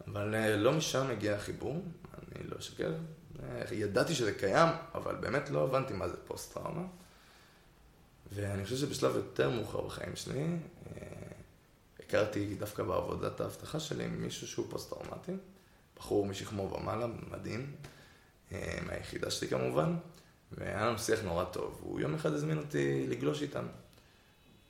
[0.07, 1.83] אבל אה, לא משם הגיע החיבור,
[2.35, 2.93] אני לא אשקר.
[3.43, 6.83] אה, ידעתי שזה קיים, אבל באמת לא הבנתי מה זה פוסט-טראומה.
[8.33, 10.45] ואני חושב שבשלב יותר מאוחר בחיים שלי,
[11.99, 15.31] הכרתי דווקא בעבודת האבטחה שלי עם מישהו שהוא פוסט-טראומטי.
[16.01, 17.75] בחור משכמו ומעלה, מדהים,
[18.51, 19.95] אה, מהיחידה שלי כמובן,
[20.51, 21.79] והיה לנו שיח נורא טוב.
[21.83, 23.65] הוא יום אחד הזמין אותי לגלוש איתם.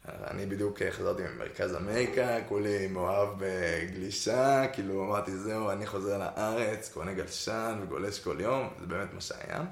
[0.07, 7.13] אני בדיוק חזרתי ממרכז אמריקה, כולי מאוהב בגלישה, כאילו אמרתי, זהו, אני חוזר לארץ, קונה
[7.13, 9.65] גלשן וגולש כל יום, זה באמת מה שהיה.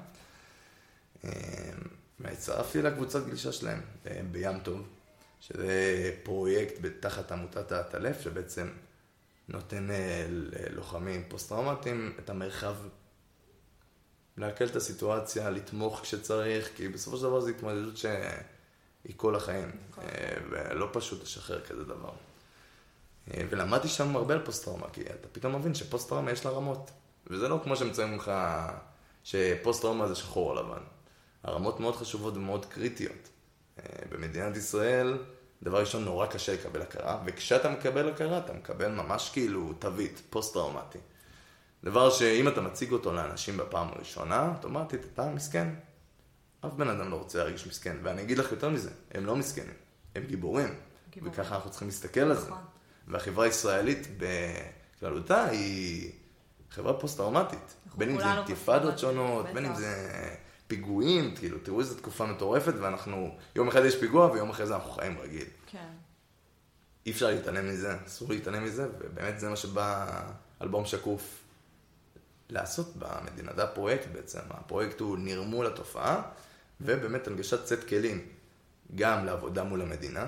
[2.20, 4.88] והצטרפתי לקבוצת גלישה שלהם אה, בים טוב,
[5.40, 8.68] שזה פרויקט תחת עמותת האטלף, שבעצם
[9.48, 12.74] נותן אה, ללוחמים פוסט-טראומטיים את המרחב
[14.36, 17.96] להקל את הסיטואציה, לתמוך כשצריך, כי בסופו של דבר זו התמודדות
[19.02, 22.12] שהיא כל החיים, אה, ולא פשוט לשחרר כזה דבר.
[23.30, 26.90] אה, ולמדתי שם הרבה על פוסט-טראומה, כי אתה פתאום מבין שפוסט-טראומה יש לה רמות.
[27.26, 28.32] וזה לא כמו שמצפים ממך
[29.24, 30.82] שפוסט-טראומה זה שחור או לבן.
[31.42, 33.28] הרמות מאוד חשובות ומאוד קריטיות.
[34.10, 35.18] במדינת ישראל,
[35.62, 40.98] דבר ראשון, נורא קשה לקבל הכרה, וכשאתה מקבל הכרה, אתה מקבל ממש כאילו תווית, פוסט-טראומטי.
[41.84, 45.68] דבר שאם אתה מציג אותו לאנשים בפעם הראשונה, אוטומטית אתה מסכן.
[46.66, 49.74] אף בן אדם לא רוצה להרגיש מסכן, ואני אגיד לך יותר מזה, הם לא מסכנים,
[50.14, 50.74] הם גיבורים.
[51.10, 51.34] גיבורים.
[51.34, 52.46] וככה אנחנו צריכים להסתכל על זה.
[52.46, 52.58] נכון.
[53.08, 56.12] והחברה הישראלית בכללותה היא
[56.70, 57.74] חברה פוסט-טראומטית.
[57.96, 60.18] בין אם זה אינתיפאדות שונות, בין אם זה
[60.66, 64.90] פיגועים, כאילו, תראו איזו תקופה מטורפת, ואנחנו, יום אחד יש פיגוע ויום אחרי זה אנחנו
[64.90, 65.46] חיים רגיל.
[65.66, 65.88] כן.
[67.06, 70.20] אי אפשר להתעלם מזה, אסור להתעלם מזה, ובאמת זה מה שבא
[70.62, 71.40] אלבום שקוף
[72.48, 73.52] לעשות במדינה.
[73.56, 76.22] זה הפרויקט בעצם, הפרויקט הוא נרמול התופעה,
[76.80, 78.28] ובאמת הנגשת סט כלים,
[78.94, 80.26] גם לעבודה מול המדינה,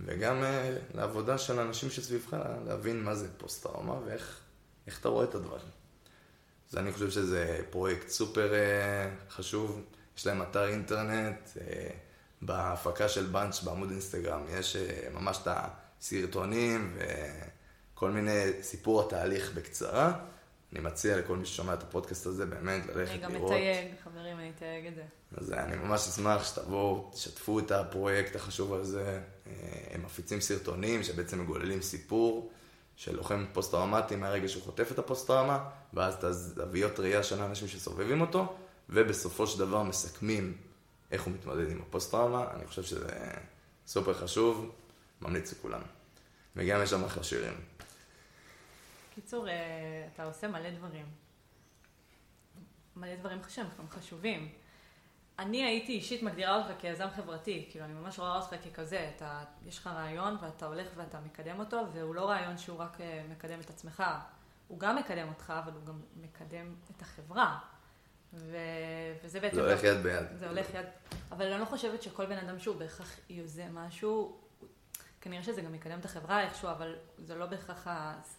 [0.00, 4.40] וגם uh, לעבודה של האנשים שסביבך, להבין מה זה פוסט-טראומה ואיך
[5.00, 5.68] אתה רואה את הדברים.
[6.70, 9.82] אז אני חושב שזה פרויקט סופר uh, חשוב,
[10.16, 11.58] יש להם אתר אינטרנט, uh,
[12.42, 14.42] בהפקה של בנץ' בעמוד אינסטגרם.
[14.50, 15.48] יש אה, ממש את
[16.00, 16.96] הסרטונים
[17.94, 20.12] וכל מיני סיפור התהליך בקצרה.
[20.72, 23.24] אני מציע לכל מי ששומע את הפודקאסט הזה באמת ללכת לראות.
[23.24, 23.88] אני גם מתייג,
[24.20, 25.04] חברים, אני אתייג את זה.
[25.36, 29.22] אז אני ממש אשמח שתבואו, תשתפו את הפרויקט החשוב הזה.
[29.46, 29.52] אה,
[29.90, 32.52] הם מפיצים סרטונים שבעצם מגוללים סיפור
[32.96, 38.20] של לוחם פוסט-טראומטי מהרגע שהוא חוטף את הפוסט-טראומה, ואז את הזוויות ראייה של האנשים שסובבים
[38.20, 38.56] אותו,
[38.88, 40.56] ובסופו של דבר מסכמים
[41.10, 42.46] איך הוא מתמודד עם הפוסט-טראומה.
[42.54, 43.10] אני חושב שזה
[43.86, 44.70] סופר חשוב,
[45.20, 45.82] ממליץ לכולם.
[46.56, 47.54] וגם יש שם אחלה שירים.
[49.14, 51.19] קיצור, אה, אתה עושה מלא דברים.
[52.96, 54.52] מלא דברים שהם חשובים.
[55.38, 59.78] אני הייתי אישית מגדירה אותך כיזם חברתי, כאילו אני ממש רואה אותך ככזה, אתה, יש
[59.78, 63.70] לך רעיון ואתה הולך ואתה מקדם אותו, והוא לא רעיון שהוא רק אה, מקדם את
[63.70, 64.02] עצמך,
[64.68, 67.58] הוא גם מקדם אותך, אבל הוא גם מקדם את החברה.
[68.34, 68.56] ו...
[69.24, 69.56] וזה בעצם...
[69.56, 70.26] זה הולך יד ביד.
[70.38, 70.86] זה הולך יד...
[71.32, 74.40] אבל אני לא חושבת שכל בן אדם שהוא בהכרח יוזם משהו,
[75.20, 77.86] כנראה שזה גם יקדם את החברה איכשהו, אבל זה לא בהכרח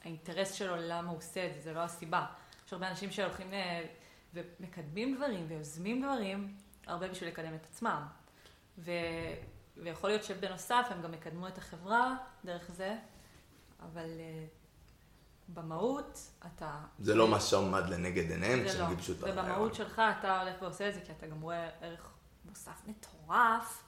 [0.04, 2.26] האינטרס שלו למה הוא עושה את זה, זה לא הסיבה.
[2.68, 3.86] יש הרבה אנשים שהולכים אה,
[4.34, 6.56] ומקדמים דברים ויוזמים דברים,
[6.88, 8.04] הרבה בשביל לקדם את עצמם.
[8.78, 8.92] ו...
[9.78, 12.16] ויכול להיות שבנוסף הם גם יקדמו את החברה
[12.46, 12.98] דרך זה,
[13.80, 16.80] אבל uh, במהות אתה...
[17.00, 18.90] זה לא מה שעומד לנגד עיניהם, כשהם לא.
[18.90, 19.40] גיבשו את הרעיון.
[19.40, 22.12] ובמהות שלך אתה הולך ועושה את זה כי אתה גם רואה ערך
[22.46, 23.84] מוסף מטורף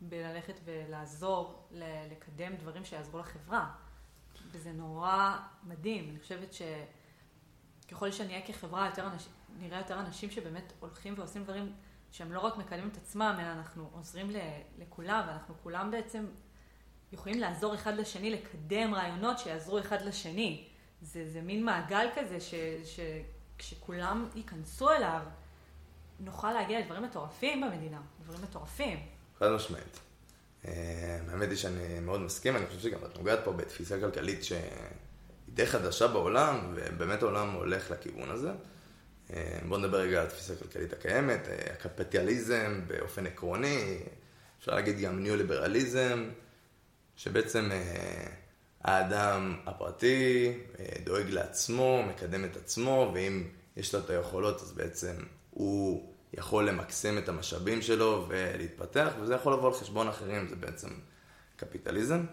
[0.00, 1.68] בללכת ולעזור
[2.10, 3.70] לקדם דברים שיעזרו לחברה.
[4.50, 6.10] וזה נורא מדהים.
[6.10, 6.54] אני חושבת
[7.86, 11.72] שככל שנהיה כחברה, יותר אנשים, נראה יותר אנשים שבאמת הולכים ועושים דברים
[12.10, 14.30] שהם לא רק מקדמים את עצמם, אלא אנחנו עוזרים
[14.78, 16.26] לכולם, ואנחנו כולם בעצם
[17.12, 20.64] יכולים לעזור אחד לשני, לקדם רעיונות שיעזרו אחד לשני.
[21.02, 22.38] זה, זה מין מעגל כזה
[22.84, 25.22] שכשכולם ייכנסו אליו,
[26.20, 28.98] נוכל להגיע לדברים מטורפים במדינה, דברים מטורפים.
[29.38, 30.00] חד משמעית.
[30.64, 34.60] אה, האמת היא שאני מאוד מסכים, אני חושב שגם את נוגעת פה בתפיסה כלכלית שהיא
[35.48, 38.50] די חדשה בעולם, ובאמת העולם הולך לכיוון הזה.
[39.34, 43.98] אה, בואו נדבר רגע על התפיסה הכלכלית הקיימת, אה, הקפיטליזם באופן עקרוני,
[44.60, 46.28] אפשר להגיד גם ניאו-ליברליזם,
[47.16, 48.26] שבעצם אה,
[48.80, 50.52] האדם הפרטי
[51.04, 53.44] דואג לעצמו, מקדם את עצמו, ואם
[53.76, 55.14] יש לו את היכולות אז בעצם
[55.50, 60.88] הוא יכול למקסם את המשאבים שלו ולהתפתח, וזה יכול לבוא על חשבון אחרים, זה בעצם
[61.56, 62.24] קפיטליזם.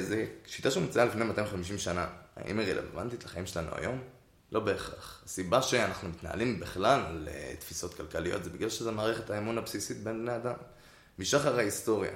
[0.00, 2.08] זו שיטה שמוצאה לפני 250 שנה.
[2.36, 4.00] האם היא רלוונטית לחיים שלנו היום?
[4.52, 5.22] לא בהכרח.
[5.26, 10.22] הסיבה שאנחנו מתנהלים בכלל על אה, תפיסות כלכליות זה בגלל שזה מערכת האמון הבסיסית בין
[10.22, 10.54] בני אדם.
[11.18, 12.12] משחר ההיסטוריה.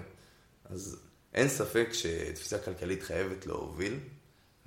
[0.70, 1.01] אז
[1.35, 3.99] אין ספק שתפיסה כלכלית חייבת להוביל,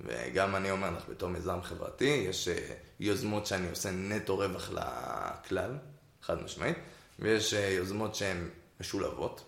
[0.00, 5.78] וגם אני אומר לך בתור מיזם חברתי, יש אה, יוזמות שאני עושה נטו רווח לכלל,
[6.22, 6.76] חד משמעית,
[7.18, 8.48] ויש אה, יוזמות שהן
[8.80, 9.44] משולבות.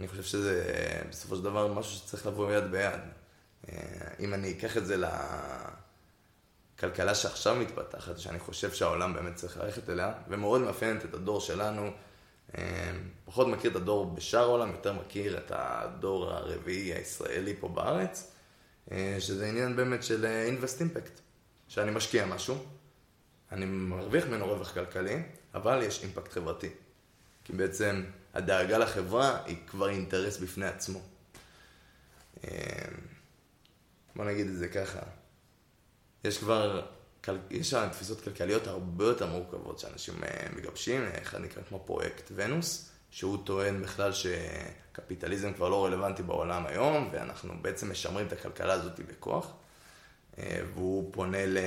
[0.00, 0.64] אני חושב שזה
[1.10, 3.00] בסופו של דבר משהו שצריך לבוא יד ביד.
[4.20, 5.04] אם אני אקח את זה ל...
[6.80, 11.90] כלכלה שעכשיו מתפתחת, שאני חושב שהעולם באמת צריך ללכת אליה, ומאוד מאפיינת את הדור שלנו.
[12.58, 12.92] אה,
[13.24, 18.32] פחות מכיר את הדור בשאר העולם, יותר מכיר את הדור הרביעי הישראלי פה בארץ,
[18.90, 21.20] אה, שזה עניין באמת של אינבסט אימפקט,
[21.68, 22.64] שאני משקיע משהו,
[23.52, 25.22] אני מרוויח ממנו רווח כלכלי,
[25.54, 26.70] אבל יש אימפקט חברתי.
[27.44, 31.00] כי בעצם הדאגה לחברה היא כבר אינטרס בפני עצמו.
[32.44, 32.50] אה,
[34.16, 35.00] בוא נגיד את זה ככה,
[36.24, 36.86] יש כבר,
[37.50, 42.90] יש שם תפיסות כלכליות הרבה יותר מורכבות שאנשים אה, מגבשים, אחד נקרא כמו פרויקט ונוס,
[43.10, 49.00] שהוא טוען בכלל שקפיטליזם כבר לא רלוונטי בעולם היום, ואנחנו בעצם משמרים את הכלכלה הזאת
[49.00, 49.52] בכוח,
[50.38, 51.58] אה, והוא פונה ל...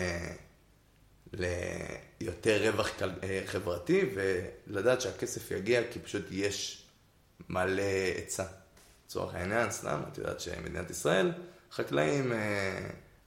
[1.34, 2.90] ליותר רווח
[3.24, 6.86] אה, חברתי, ולדעת שהכסף יגיע כי פשוט יש
[7.50, 8.46] מלא היצע.
[9.06, 11.32] לצורך העניין, סתם, את יודעת שמדינת ישראל,
[11.72, 12.34] חקלאים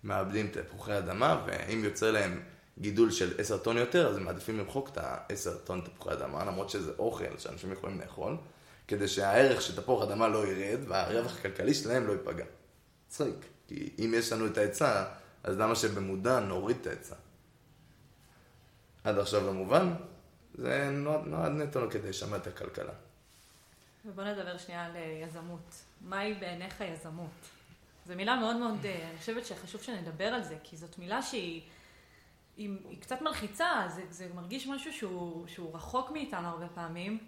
[0.05, 2.43] מאבדים תפוחי אדמה, ואם יוצא להם
[2.79, 6.71] גידול של עשר טון יותר, אז הם מעדיפים למחוק את העשר טון תפוחי אדמה, למרות
[6.71, 8.37] שזה אוכל שאנשים יכולים לאכול,
[8.89, 12.45] כדי שהערך של תפוח אדמה לא ירד, והרווח הכלכלי שלהם לא ייפגע.
[13.09, 15.05] צחיק, כי אם יש לנו את ההיצע,
[15.43, 17.15] אז למה שבמודע נוריד את ההיצע?
[19.05, 19.95] עד עכשיו לא מובן,
[20.55, 22.93] זה נועד, נועד נטו כדי לשמר את הכלכלה.
[24.07, 25.75] ובוא נדבר שנייה על אה, יזמות.
[26.01, 27.31] מהי בעיניך יזמות?
[28.07, 31.63] זו מילה מאוד מאוד, אה, אני חושבת שחשוב שנדבר על זה, כי זאת מילה שהיא
[32.57, 37.19] היא, היא קצת מלחיצה, זה, זה מרגיש משהו שהוא, שהוא רחוק מאיתנו הרבה פעמים,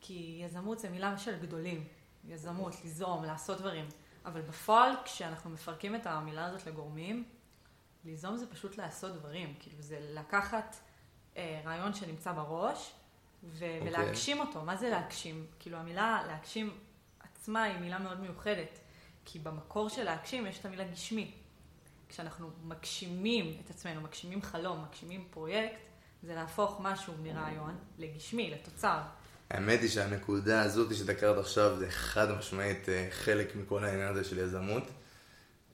[0.00, 1.86] כי יזמות זה מילה של גדולים.
[2.24, 3.88] יזמות, ליזום, לעשות דברים.
[4.24, 7.24] אבל בפועל, כשאנחנו מפרקים את המילה הזאת לגורמים,
[8.04, 9.54] ליזום זה פשוט לעשות דברים.
[9.60, 10.76] כאילו, זה לקחת
[11.36, 12.92] אה, רעיון שנמצא בראש,
[13.44, 13.86] ו- okay.
[13.86, 14.64] ולהגשים אותו.
[14.64, 15.46] מה זה להגשים?
[15.58, 16.78] כאילו המילה להגשים
[17.20, 18.78] עצמה היא מילה מאוד מיוחדת,
[19.24, 21.30] כי במקור של להגשים יש את המילה גשמי.
[22.08, 25.80] כשאנחנו מגשימים את עצמנו, מגשימים חלום, מגשימים פרויקט,
[26.22, 28.98] זה להפוך משהו מרעיון לגשמי, לתוצר.
[29.50, 34.38] האמת היא שהנקודה הזאת שדקרת עכשיו זה חד משמעית אה, חלק מכל העניין הזה של
[34.38, 34.82] יזמות.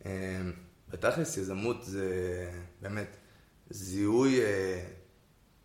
[0.06, 0.40] אה,
[0.88, 3.16] בתכלס יזמות זה באמת
[3.70, 4.84] זיהוי אה,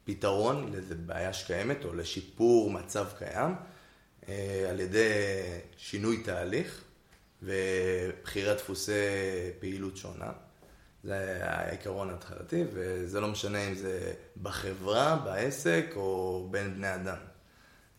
[0.03, 3.55] פתרון לאיזה בעיה שקיימת או לשיפור מצב קיים
[4.69, 5.11] על ידי
[5.77, 6.83] שינוי תהליך
[7.43, 8.91] ובחירת דפוסי
[9.59, 10.31] פעילות שונה.
[11.03, 17.17] זה העיקרון ההתחלתי, וזה לא משנה אם זה בחברה, בעסק או בין בני אדם.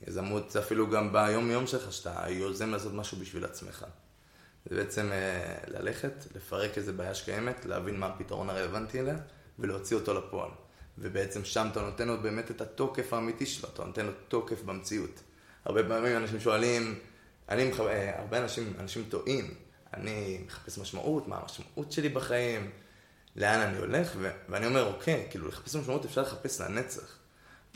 [0.07, 3.87] יזמות זה אפילו גם ביום-יום שלך, שאתה יוזם לעשות משהו בשביל עצמך.
[4.66, 9.16] זה בעצם אה, ללכת, לפרק איזה בעיה שקיימת, להבין מה הפתרון הרלוונטי אליה,
[9.59, 10.50] ולהוציא אותו לפועל.
[10.98, 15.20] ובעצם שם אתה נותן לו באמת את התוקף האמיתי שלו, אתה נותן לו תוקף במציאות.
[15.64, 16.98] הרבה פעמים אנשים שואלים,
[17.48, 19.54] אני, אה, הרבה אנשים, אנשים טועים,
[19.94, 22.70] אני מחפש משמעות, מה המשמעות שלי בחיים,
[23.37, 27.18] לאן אני הולך, ו- ואני אומר, אוקיי, כאילו לחפש משמעות אפשר לחפש לנצח.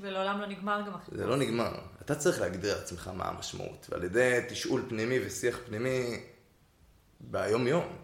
[0.00, 1.26] ולעולם לא נגמר גם אחרי זה.
[1.26, 1.72] לא נגמר.
[2.00, 3.86] אתה צריך להגדיר לעצמך מה המשמעות.
[3.90, 6.20] ועל ידי תשאול פנימי ושיח פנימי
[7.20, 7.96] ביום-יום.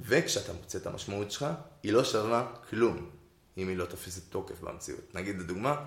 [0.00, 1.46] וכשאתה מוצא את המשמעות שלך,
[1.82, 3.10] היא לא שווה כלום,
[3.58, 5.14] אם היא לא תופסת תוקף במציאות.
[5.14, 5.84] נגיד, לדוגמה,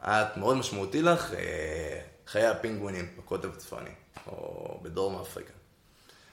[0.00, 3.90] את מאוד משמעותי לך אה, חיי הפינגווינים בקוטב הצפוני,
[4.26, 5.52] או בדרום אפריקה.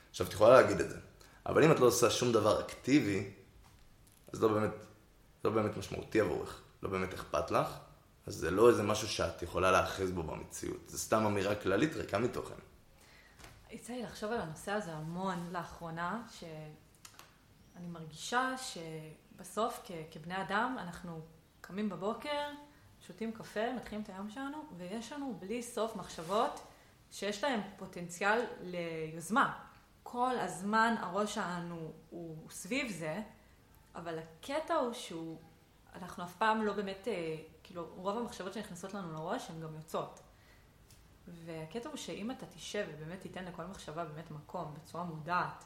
[0.09, 0.99] עכשיו, את יכולה להגיד את זה,
[1.45, 3.31] אבל אם את לא עושה שום דבר אקטיבי,
[4.33, 4.71] אז לא באמת,
[5.43, 7.67] לא באמת משמעותי עבורך, לא באמת אכפת לך,
[8.25, 12.17] אז זה לא איזה משהו שאת יכולה להאחז בו במציאות, זה סתם אמירה כללית ריקה
[12.17, 12.55] מתוכן.
[13.69, 21.21] יצא לי לחשוב על הנושא הזה המון לאחרונה, שאני מרגישה שבסוף כ- כבני אדם אנחנו
[21.61, 22.49] קמים בבוקר,
[23.07, 26.59] שותים קפה, מתחילים את היום שלנו, ויש לנו בלי סוף מחשבות
[27.11, 29.59] שיש להן פוטנציאל ליוזמה.
[30.03, 33.21] כל הזמן הראש שלנו הוא סביב זה,
[33.95, 35.37] אבל הקטע הוא שהוא,
[35.95, 40.19] אנחנו אף פעם לא באמת, אה, כאילו, רוב המחשבות שנכנסות לנו לראש הן גם יוצאות.
[41.27, 45.63] והקטע הוא שאם אתה תשב ובאמת תיתן לכל מחשבה באמת מקום בצורה מודעת,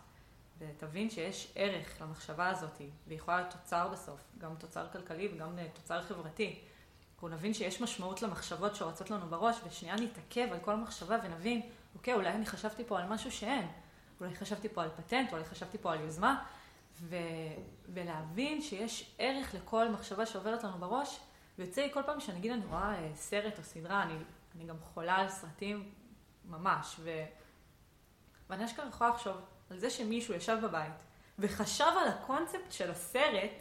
[0.60, 5.68] ותבין שיש ערך למחשבה הזאת, והיא יכולה להיות תוצר בסוף, גם תוצר כלכלי וגם אה,
[5.74, 6.62] תוצר חברתי.
[7.22, 11.62] אנחנו נבין שיש משמעות למחשבות שרצות לנו בראש, ושנייה נתעכב על כל מחשבה ונבין,
[11.96, 13.68] אוקיי, אולי אני חשבתי פה על משהו שאין.
[14.22, 16.44] אולי חשבתי פה על פטנט, אולי חשבתי פה על יוזמה,
[17.02, 17.16] ו,
[17.94, 21.20] ולהבין שיש ערך לכל מחשבה שעוברת לנו בראש,
[21.58, 24.14] ויוצא לי כל פעם שנגיד אני רואה אה, סרט או סדרה, אני,
[24.56, 25.92] אני גם חולה על סרטים
[26.46, 27.24] ממש, ו,
[28.50, 29.38] ואני אשכרה יכולה לחשוב
[29.70, 31.04] על זה שמישהו ישב בבית
[31.40, 33.52] וחשב על הקונספט של הסרט,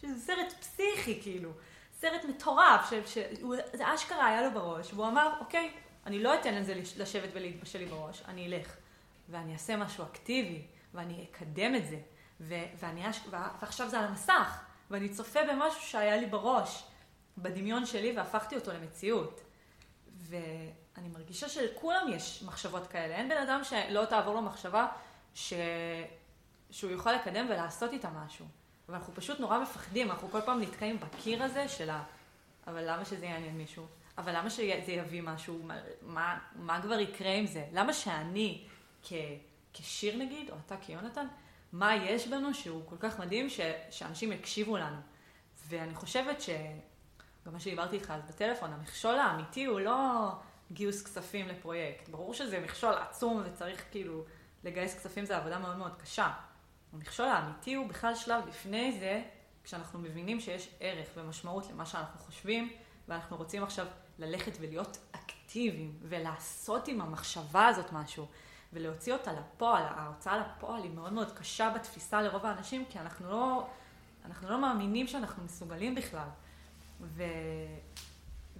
[0.00, 1.50] שזה סרט פסיכי כאילו,
[1.96, 5.70] סרט מטורף, שזה אשכרה היה לו בראש, והוא אמר, אוקיי,
[6.06, 8.76] אני לא אתן לזה לשבת ולהתבשל לי בראש, אני אלך,
[9.28, 10.62] ואני אעשה משהו אקטיבי,
[10.94, 11.98] ואני אקדם את זה.
[12.40, 13.02] ו- ואני,
[13.60, 16.84] ועכשיו זה על המסך, ואני צופה במשהו שהיה לי בראש,
[17.38, 19.40] בדמיון שלי, והפכתי אותו למציאות.
[20.16, 23.14] ואני מרגישה שלכולם יש מחשבות כאלה.
[23.14, 24.86] אין בן אדם שלא תעבור לו מחשבה
[25.34, 25.52] ש...
[26.70, 28.46] שהוא יוכל לקדם ולעשות איתה משהו.
[28.88, 32.02] ואנחנו פשוט נורא מפחדים, אנחנו כל פעם נתקעים בקיר הזה של ה...
[32.66, 33.86] אבל למה שזה יעניין מישהו?
[34.18, 35.62] אבל למה שזה יביא משהו?
[35.62, 37.66] מה, מה, מה כבר יקרה עם זה?
[37.72, 38.64] למה שאני,
[39.02, 39.12] כ,
[39.72, 41.26] כשיר נגיד, או אתה כיונתן,
[41.72, 44.96] מה יש בנו שהוא כל כך מדהים ש, שאנשים יקשיבו לנו.
[45.68, 46.50] ואני חושבת ש...
[47.46, 50.28] גם מה שדיברתי איתך אז בטלפון, המכשול האמיתי הוא לא
[50.72, 52.08] גיוס כספים לפרויקט.
[52.08, 54.24] ברור שזה מכשול עצום וצריך כאילו
[54.64, 56.32] לגייס כספים זה עבודה מאוד מאוד קשה.
[56.96, 59.22] המכשול האמיתי הוא בכלל שלב לפני זה,
[59.64, 62.72] כשאנחנו מבינים שיש ערך ומשמעות למה שאנחנו חושבים,
[63.08, 63.86] ואנחנו רוצים עכשיו
[64.18, 68.26] ללכת ולהיות אקטיביים ולעשות עם המחשבה הזאת משהו.
[68.72, 73.66] ולהוציא אותה לפועל, ההוצאה לפועל היא מאוד מאוד קשה בתפיסה לרוב האנשים, כי אנחנו לא,
[74.24, 76.28] אנחנו לא מאמינים שאנחנו מסוגלים בכלל.
[77.00, 77.22] ו,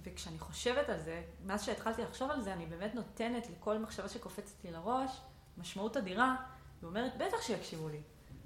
[0.03, 4.63] וכשאני חושבת על זה, מאז שהתחלתי לחשוב על זה, אני באמת נותנת לכל מחשבה שקופצת
[4.63, 5.11] לי לראש
[5.57, 6.35] משמעות אדירה,
[6.81, 8.01] ואומרת, בטח שיקשיבו לי.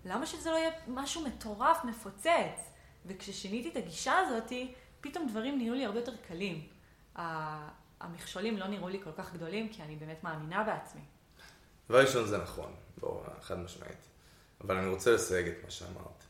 [0.05, 2.69] למה שזה לא יהיה משהו מטורף, מפוצץ?
[3.05, 4.53] וכששיניתי את הגישה הזאת,
[5.01, 6.67] פתאום דברים נהיו לי הרבה יותר קלים.
[7.99, 11.01] המכשולים לא נראו לי כל כך גדולים, כי אני באמת מאמינה בעצמי.
[11.89, 14.07] דבר ראשון זה נכון, בואו, חד משמעית.
[14.61, 16.23] אבל אני רוצה לסייג את מה שאמרת.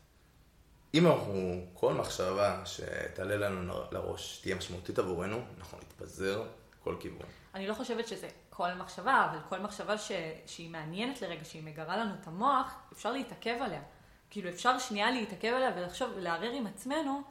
[0.94, 6.44] אם אנחנו, כל מחשבה שתעלה לנו לראש תהיה משמעותית עבורנו, אנחנו נתפזר
[6.84, 7.26] כל כיוון.
[7.54, 10.12] אני לא חושבת שזה כל מחשבה, אבל כל מחשבה ש...
[10.46, 13.82] שהיא מעניינת לרגע, שהיא מגרה לנו את המוח, אפשר להתעכב עליה.
[14.30, 17.22] כאילו אפשר שנייה להתעכב עליה ולחשוב, לערער עם עצמנו,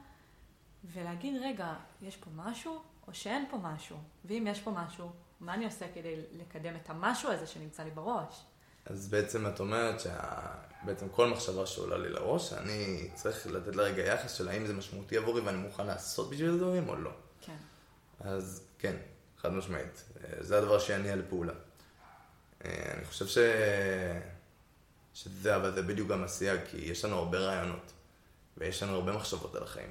[0.83, 2.81] ולהגיד, רגע, יש פה משהו?
[3.07, 3.97] או שאין פה משהו.
[4.25, 8.45] ואם יש פה משהו, מה אני עושה כדי לקדם את המשהו הזה שנמצא לי בראש?
[8.85, 14.03] אז בעצם את אומרת שבעצם כל מחשבה שעולה לי לראש, אני צריך לתת לה רגע
[14.03, 17.11] יחס של האם זה משמעותי עבורי ואני מוכן לעשות בשביל דברים או לא.
[17.41, 17.57] כן.
[18.19, 18.95] אז כן,
[19.41, 20.03] חד משמעית.
[20.39, 21.53] זה הדבר שיניע לפעולה.
[22.65, 23.37] אני חושב ש...
[25.13, 27.91] שזה, אבל זה בדיוק גם הסייג, כי יש לנו הרבה רעיונות,
[28.57, 29.89] ויש לנו הרבה מחשבות על החיים.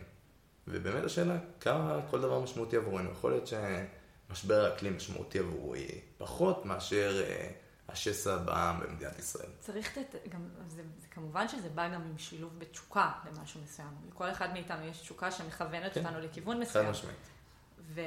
[0.69, 3.11] ובאמת השאלה, כמה כל דבר משמעותי עבורנו.
[3.11, 7.51] יכול להיות שמשבר האקלים משמעותי עבורי פחות מאשר אה,
[7.89, 9.51] השסע בעם במדינת ישראל.
[9.61, 13.89] צריך את, גם, זה, זה כמובן שזה בא גם עם שילוב בתשוקה למשהו מסוים.
[14.09, 16.07] לכל אחד מאיתנו יש תשוקה שמכוונת כן.
[16.07, 16.85] אותנו לכיוון מסוים.
[16.85, 17.29] חד משמעית.
[17.81, 18.01] ו...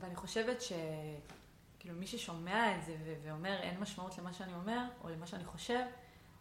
[0.00, 0.72] ואני חושבת ש...
[1.78, 5.44] כאילו מי ששומע את זה ו- ואומר אין משמעות למה שאני אומר, או למה שאני
[5.44, 5.80] חושב,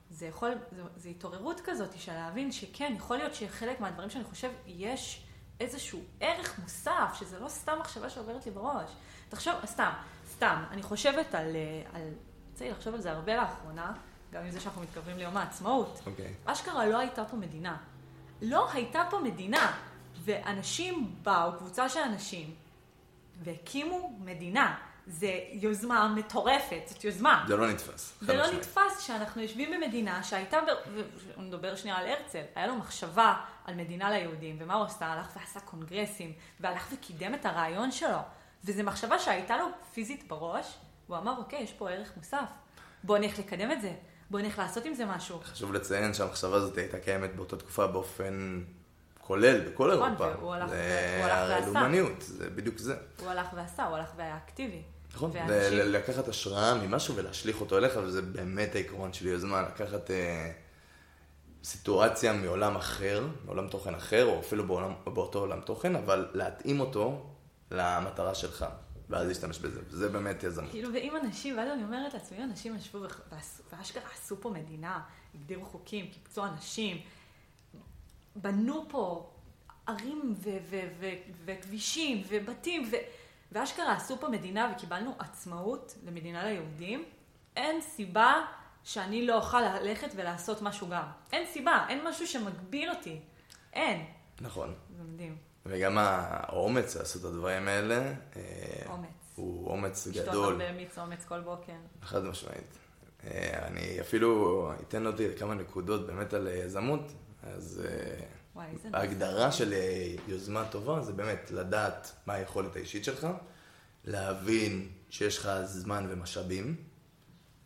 [0.09, 4.51] זה יכול, זה, זה התעוררות כזאת של להבין שכן, יכול להיות שחלק מהדברים שאני חושב,
[4.65, 5.23] יש
[5.59, 8.89] איזשהו ערך מוסף, שזה לא סתם מחשבה שעוברת לי בראש.
[9.29, 9.91] תחשוב, סתם,
[10.31, 11.55] סתם, אני חושבת על,
[11.93, 12.01] על
[12.53, 13.93] יצא לי לחשוב על זה הרבה לאחרונה,
[14.31, 16.01] גם עם זה שאנחנו מתקרבים ליום העצמאות.
[16.05, 16.25] אוקיי.
[16.25, 16.51] Okay.
[16.51, 17.77] אשכרה לא הייתה פה מדינה.
[18.41, 19.77] לא הייתה פה מדינה.
[20.23, 22.55] ואנשים באו, קבוצה של אנשים,
[23.43, 24.75] והקימו מדינה.
[25.07, 27.45] זה יוזמה מטורפת, זאת יוזמה.
[27.47, 28.13] זה לא נתפס.
[28.21, 30.59] זה לא נתפס שאנחנו יושבים במדינה שהייתה,
[31.37, 33.35] נדבר שנייה על הרצל, היה לו מחשבה
[33.65, 35.05] על מדינה ליהודים, ומה הוא עשה?
[35.05, 38.17] הלך ועשה קונגרסים, והלך וקידם את הרעיון שלו.
[38.63, 40.77] וזו מחשבה שהייתה לו פיזית בראש,
[41.07, 42.49] הוא אמר, אוקיי, יש פה ערך מוסף,
[43.03, 43.93] בואו נלך לקדם את זה,
[44.29, 45.39] בואו נלך לעשות עם זה משהו.
[45.43, 48.63] חשוב לציין שהמחשבה הזאת הייתה קיימת באותה תקופה באופן
[49.27, 50.29] כולל בכל נכון, אירופה.
[50.29, 50.69] זה והוא הלך
[51.49, 51.57] ועשה.
[51.57, 52.95] הלאומניות, זה בדיוק זה.
[53.19, 54.81] הוא הלך ועשה, הוא הלך והיה אקטיבי.
[55.15, 60.51] נכון, ואנשים- לקחת השראה ממשהו ולהשליך אותו אליך, וזה באמת העקרון של יוזמה, לקחת אה,
[61.63, 67.25] סיטואציה מעולם אחר, מעולם תוכן אחר, או אפילו בעולם, באותו עולם תוכן, אבל להתאים אותו
[67.71, 68.65] למטרה שלך,
[69.09, 70.71] ואז להשתמש בזה, וזה באמת יזמות.
[70.71, 72.99] כאילו, ואם אנשים, ואז אני אומרת לעצמי, אנשים ישבו
[73.71, 74.99] ואשכרה עשו פה מדינה,
[75.35, 76.97] הגדירו חוקים, קיבצו אנשים,
[78.41, 79.29] בנו פה
[79.87, 80.35] ערים
[81.45, 82.95] וכבישים ובתים, ו-
[83.51, 87.05] ואשכרה עשו פה מדינה וקיבלנו עצמאות למדינה ליהודים,
[87.55, 88.45] אין סיבה
[88.83, 91.03] שאני לא אוכל ללכת ולעשות משהו גם.
[91.31, 93.19] אין סיבה, אין משהו שמגביל אותי.
[93.73, 94.05] אין.
[94.41, 94.73] נכון.
[94.97, 95.37] זה מדהים.
[95.65, 98.41] וגם האומץ לעשות את הדברים האלה, אה,
[98.89, 99.09] אומץ.
[99.35, 100.51] הוא אומץ לשתות גדול.
[100.53, 101.73] הרבה מיץ אומץ כל בוקר.
[102.01, 102.77] חד משמעית.
[103.23, 107.11] אה, אני אפילו אתן עוד כמה נקודות באמת על יזמות,
[107.55, 108.25] אז אה,
[108.55, 113.27] וואי, ההגדרה של אה, יוזמה טובה זה באמת לדעת מה היכולת האישית שלך,
[114.05, 116.75] להבין שיש לך זמן ומשאבים,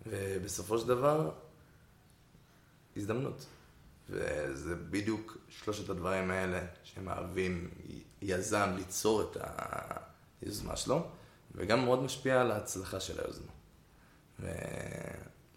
[0.06, 1.32] ובסופו של דבר,
[2.98, 3.46] הזדמנות.
[4.10, 7.70] וזה בדיוק שלושת הדברים האלה שמהווים
[8.22, 9.38] יזם ליצור את
[10.42, 11.08] היוזמה שלו,
[11.56, 13.52] וגם מאוד משפיע על ההצלחה של היוזמה.
[14.40, 14.50] ולא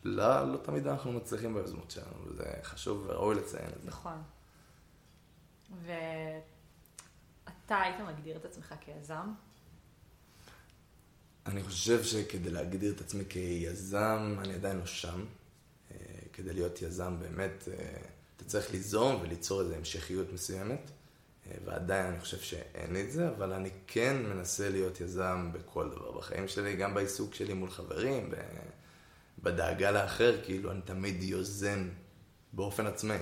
[0.04, 3.88] לא תמיד אנחנו מצליחים ביוזמות שלנו, וזה חשוב וראוי לציין את זה.
[3.88, 4.22] נכון.
[5.84, 9.32] ואתה היית מגדיר את עצמך כיזם?
[11.46, 15.24] אני חושב שכדי להגדיר את עצמי כיזם, אני עדיין לא שם.
[15.90, 15.96] אה,
[16.32, 17.96] כדי להיות יזם באמת, אה,
[18.36, 20.90] אתה צריך ליזום וליצור איזו המשכיות מסוימת,
[21.46, 25.90] אה, ועדיין אני חושב שאין לי את זה, אבל אני כן מנסה להיות יזם בכל
[25.90, 28.34] דבר בחיים שלי, גם בעיסוק שלי מול חברים, ב-
[29.44, 31.88] בדאגה לאחר, כאילו אני תמיד יוזם
[32.52, 33.18] באופן עצמאי.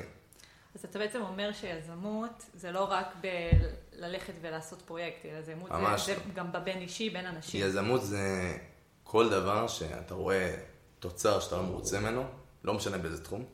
[0.75, 6.15] אז אתה בעצם אומר שיזמות זה לא רק בללכת ולעשות פרויקט, אלא יזמות זה, זה.
[6.35, 7.67] גם בבין אישי, בין אנשים.
[7.67, 8.57] יזמות זה
[9.05, 10.57] כל דבר שאתה רואה
[10.99, 12.25] תוצר שאתה לא מרוצה ממנו,
[12.65, 13.45] לא משנה באיזה תחום,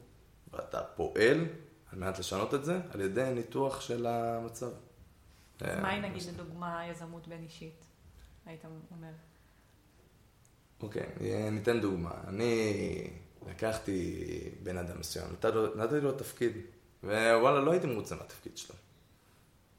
[0.53, 1.47] ואתה פועל
[1.93, 4.71] על מנת לשנות את זה על ידי ניתוח של המצב.
[5.61, 7.85] אז אה, מהי נגיד לדוגמה יזמות בין אישית?
[8.47, 9.13] היית אומר.
[10.83, 12.11] אוקיי, אה, ניתן דוגמה.
[12.29, 13.11] אני
[13.51, 14.25] לקחתי
[14.63, 15.27] בן אדם מסוים,
[15.77, 16.53] נתתי לו תפקיד,
[17.05, 18.77] ווואלה, לא הייתי מרוצה מהתפקיד שלו.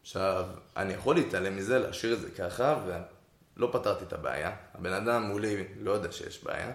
[0.01, 0.47] עכשיו,
[0.77, 2.85] אני יכול להתעלם מזה, להשאיר את זה ככה,
[3.57, 4.55] ולא פתרתי את הבעיה.
[4.73, 6.71] הבן אדם מולי לא יודע שיש בעיה.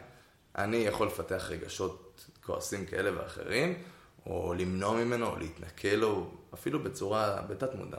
[0.59, 3.83] אני יכול לפתח רגשות כועסים כאלה ואחרים,
[4.27, 7.99] או למנוע ממנו, או להתנכל לו, אפילו בצורה, בתת מודע.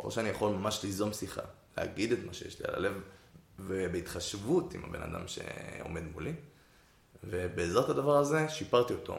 [0.00, 1.42] או שאני יכול ממש ליזום שיחה,
[1.76, 2.92] להגיד את מה שיש לי על הלב,
[3.58, 6.32] ובהתחשבות עם הבן אדם שעומד מולי.
[7.24, 9.18] ובעזרת הדבר הזה שיפרתי אותו.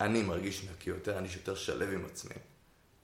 [0.00, 2.34] אני מרגיש נקי יותר, אני יותר שלב עם עצמי.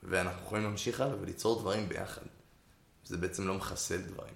[0.03, 2.23] ואנחנו יכולים להמשיך הלאה וליצור דברים ביחד.
[3.05, 4.35] זה בעצם לא מחסל דברים.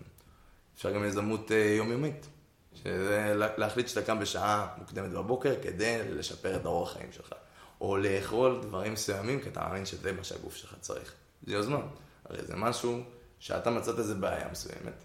[0.77, 2.27] אפשר גם יזמות אה, יומיומית.
[2.75, 7.33] שזה לה- להחליט שאתה קם בשעה מוקדמת בבוקר כדי לשפר את האורח חיים שלך.
[7.81, 11.15] או לאכול דברים מסוימים כי אתה מאמין שזה מה שהגוף שלך צריך.
[11.47, 11.81] זה יוזמה.
[12.25, 13.01] הרי זה משהו
[13.39, 15.05] שאתה מצאת איזה בעיה מסוימת,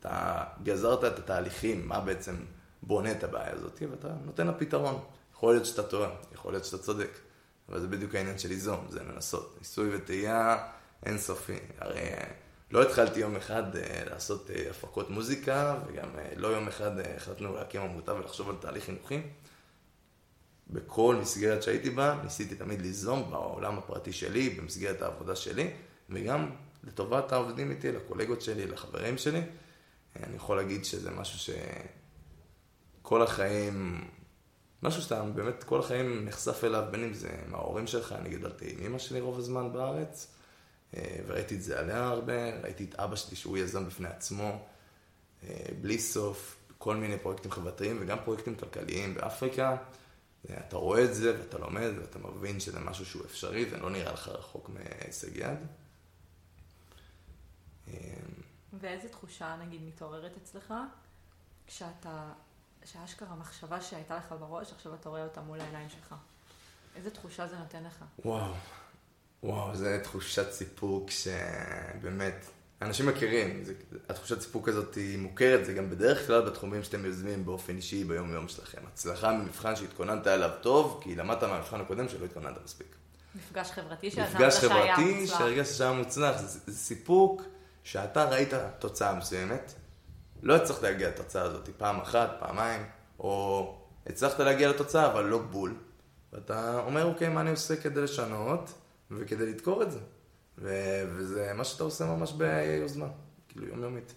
[0.00, 2.34] אתה גזרת את התהליכים, מה בעצם
[2.82, 5.00] בונה את הבעיה הזאת, ואתה נותן לה פתרון.
[5.34, 7.10] יכול להיות שאתה טועה, יכול להיות שאתה צודק,
[7.68, 9.56] אבל זה בדיוק העניין של ליזום, זה לנסות.
[9.58, 10.66] ניסוי וטעייה
[11.06, 11.58] אינסופי.
[11.78, 12.10] הרי
[12.70, 17.54] לא התחלתי יום אחד אה, לעשות אה, הפקות מוזיקה, וגם אה, לא יום אחד החלטנו
[17.54, 19.20] להקים עמותה ולחשוב על תהליך חינוכי.
[20.70, 25.70] בכל מסגרת שהייתי בה, ניסיתי תמיד ליזום בעולם הפרטי שלי, במסגרת העבודה שלי,
[26.10, 26.50] וגם
[26.84, 29.42] לטובת העובדים איתי, לקולגות שלי, לחברים שלי.
[30.22, 31.54] אני יכול להגיד שזה משהו
[33.02, 34.08] שכל החיים,
[34.82, 38.86] משהו שאתה באמת כל החיים נחשף אליו, בין אם זה מההורים שלך, אני גדלתי עם
[38.86, 40.34] אמא שלי רוב הזמן בארץ,
[41.26, 44.66] וראיתי את זה עליה הרבה, ראיתי את אבא שלי שהוא יזם בפני עצמו,
[45.80, 49.76] בלי סוף, כל מיני פרויקטים חברתיים וגם פרויקטים כלכליים באפריקה.
[50.50, 54.28] אתה רואה את זה ואתה לומד ואתה מבין שזה משהו שהוא אפשרי ולא נראה לך
[54.28, 55.58] רחוק מהישג יד.
[58.80, 60.74] ואיזה תחושה נגיד מתעוררת אצלך
[61.66, 62.30] כשאתה,
[62.84, 66.14] שאשכרה מחשבה שהייתה לך בראש, עכשיו אתה רואה אותה מול העיניים שלך?
[66.96, 68.04] איזה תחושה זה נותן לך?
[68.24, 68.52] וואו,
[69.42, 72.46] וואו, זו תחושת סיפוק שבאמת,
[72.82, 73.74] אנשים מכירים, זה,
[74.08, 78.32] התחושת סיפוק הזאת היא מוכרת, זה גם בדרך כלל בתחומים שאתם יוזמים באופן אישי ביום
[78.32, 78.80] יום שלכם.
[78.92, 82.86] הצלחה ממבחן שהתכוננת אליו טוב, כי למדת מהמבחן הקודם שלא התכוננת מספיק.
[83.34, 84.98] מפגש חברתי שהרגשת שהיה מוצלח.
[84.98, 87.42] מפגש חברתי שהרגשת שהיה מוצלח, זה, זה סיפוק
[87.88, 89.72] שאתה ראית תוצאה מסוימת,
[90.42, 92.86] לא הצלחת להגיע לתוצאה הזאת פעם אחת, פעמיים,
[93.18, 93.74] או
[94.06, 95.74] הצלחת להגיע לתוצאה אבל לא גבול.
[96.32, 98.72] ואתה אומר, אוקיי, מה אני עושה כדי לשנות?
[99.10, 99.98] וכדי לדקור את זה.
[100.58, 103.06] ו- וזה מה שאתה עושה ממש ביוזמה,
[103.48, 104.14] כאילו יומיומית.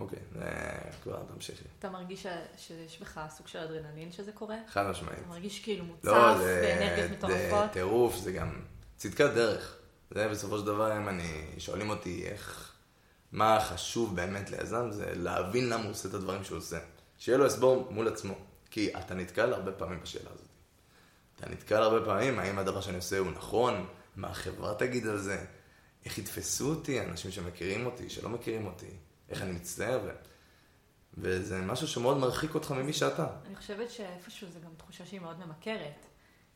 [0.00, 0.18] אוקיי,
[1.02, 1.64] כבר תמשיכי.
[1.78, 4.56] אתה מרגיש שיש בך סוג של אדרנלין שזה קורה?
[4.68, 5.18] חד משמעית.
[5.18, 7.66] אתה מרגיש כאילו מוצף לא, באנרגיות מטורפות?
[7.66, 8.62] זה טירוף, זה גם
[8.96, 9.75] צדקת דרך.
[10.10, 12.72] זה בסופו של דבר, אם אני, שואלים אותי איך,
[13.32, 16.78] מה חשוב באמת ליזם, זה להבין למה הוא עושה את הדברים שהוא עושה.
[17.18, 18.34] שיהיה לו הסבור מול עצמו.
[18.70, 20.48] כי אתה נתקל הרבה פעמים בשאלה הזאת.
[21.36, 23.86] אתה נתקל הרבה פעמים, האם הדבר שאני עושה הוא נכון,
[24.16, 25.44] מה החברה תגיד על זה,
[26.04, 28.90] איך יתפסו אותי, אנשים שמכירים אותי, שלא מכירים אותי,
[29.28, 30.10] איך אני מצטער, ו...
[31.18, 33.26] וזה משהו שמאוד מרחיק אותך ממי שאתה.
[33.46, 36.06] אני חושבת שאיפשהו זו גם תחושה שהיא מאוד ממכרת.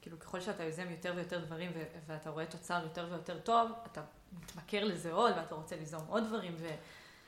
[0.02, 4.02] כאילו, ככל שאתה יוזם יותר ויותר דברים ו- ואתה רואה תוצר יותר ויותר טוב, אתה
[4.42, 6.54] מתמכר לזה עוד ואתה רוצה ליזום עוד דברים.
[6.58, 6.68] ו...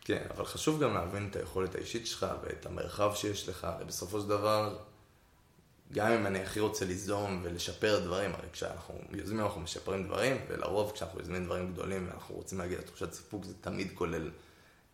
[0.01, 4.29] כן, אבל חשוב גם להבין את היכולת האישית שלך ואת המרחב שיש לך, ובסופו של
[4.29, 4.79] דבר,
[5.93, 10.93] גם אם אני הכי רוצה ליזום ולשפר דברים, הרי כשאנחנו יוזמים אנחנו משפרים דברים, ולרוב
[10.93, 14.31] כשאנחנו יוזמים דברים גדולים ואנחנו רוצים להגיע לתחושת סיפוק, זה תמיד כולל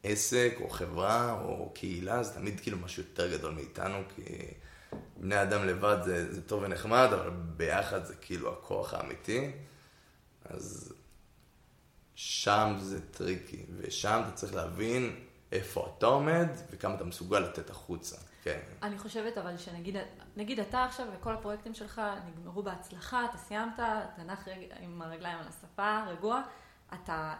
[0.02, 4.22] עסק או חברה או קהילה, זה תמיד כאילו משהו יותר גדול מאיתנו, כי
[5.20, 9.50] בני אדם לבד זה, זה טוב ונחמד, אבל ביחד זה כאילו הכוח האמיתי.
[10.44, 10.94] אז
[12.14, 18.16] שם זה tricky, ושם אתה צריך להבין איפה אתה עומד וכמה אתה מסוגל לתת החוצה.
[18.42, 18.58] כן.
[18.82, 19.96] אני חושבת אבל שנגיד,
[20.36, 24.58] נגיד אתה עכשיו וכל הפרויקטים שלך נגמרו בהצלחה, אתה סיימת, אתה נח רג...
[24.80, 26.42] עם הרגליים על הספה, רגוע,
[26.94, 27.34] אתה,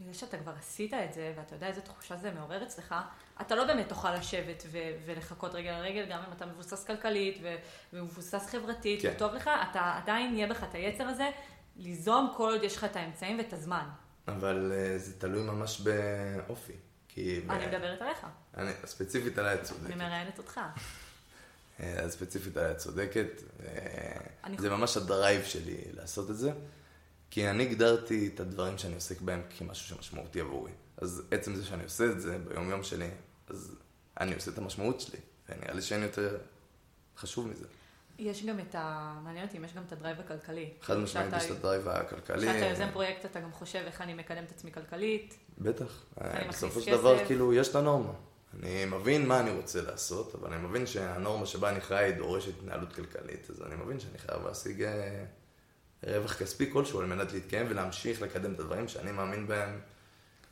[0.00, 2.94] בגלל שאתה כבר עשית את זה ואתה יודע איזה תחושה זה מעורר אצלך,
[3.40, 7.38] אתה לא באמת תוכל לשבת ו- ולחכות רגל על רגל, גם אם אתה מבוסס כלכלית
[7.42, 7.56] ו-
[7.92, 9.12] ומבוסס חברתית, כן.
[9.16, 11.30] וטוב לך, אתה עדיין יהיה בך את היצר הזה,
[11.76, 13.84] ליזום כל עוד יש לך את האמצעים ואת הזמן.
[14.28, 16.72] אבל uh, זה תלוי ממש באופי.
[17.08, 17.40] כי...
[17.50, 18.26] אני מדברת עליך.
[18.56, 19.86] אני, ספציפית עליי את צודקת.
[19.86, 20.60] אני מראיינת אותך.
[21.80, 23.42] אה, אז ספציפית עליי את צודקת.
[23.64, 26.50] אה, זה ממש הדרייב שלי לעשות את זה,
[27.30, 30.72] כי אני הגדרתי את הדברים שאני עוסק בהם כמשהו שמשמעותי עבורי.
[30.96, 33.08] אז עצם זה שאני עושה את זה ביום-יום שלי,
[33.48, 33.76] אז
[34.20, 35.18] אני עושה את המשמעות שלי,
[35.48, 36.38] ונראה לי שאין יותר
[37.16, 37.64] חשוב מזה.
[38.18, 39.14] יש גם את ה...
[39.24, 40.70] מעניין אותי אם יש גם את ה drive הכלכלי.
[40.82, 42.48] חד משמעית יש את ה drive הכלכלי.
[42.48, 45.38] כשאתה יוזם פרויקט אתה גם חושב איך אני מקדם את עצמי כלכלית.
[45.58, 46.04] בטח.
[46.48, 48.12] בסופו של דבר כאילו יש את הנורמה.
[48.54, 52.92] אני מבין מה אני רוצה לעשות, אבל אני מבין שהנורמה שבה אני חי דורשת התנהלות
[52.92, 55.24] כלכלית, אז אני מבין שאני חייב להשיג אה,
[56.02, 59.80] רווח כספי כלשהו על מנת להתקיים ולהמשיך לקדם את הדברים שאני מאמין בהם,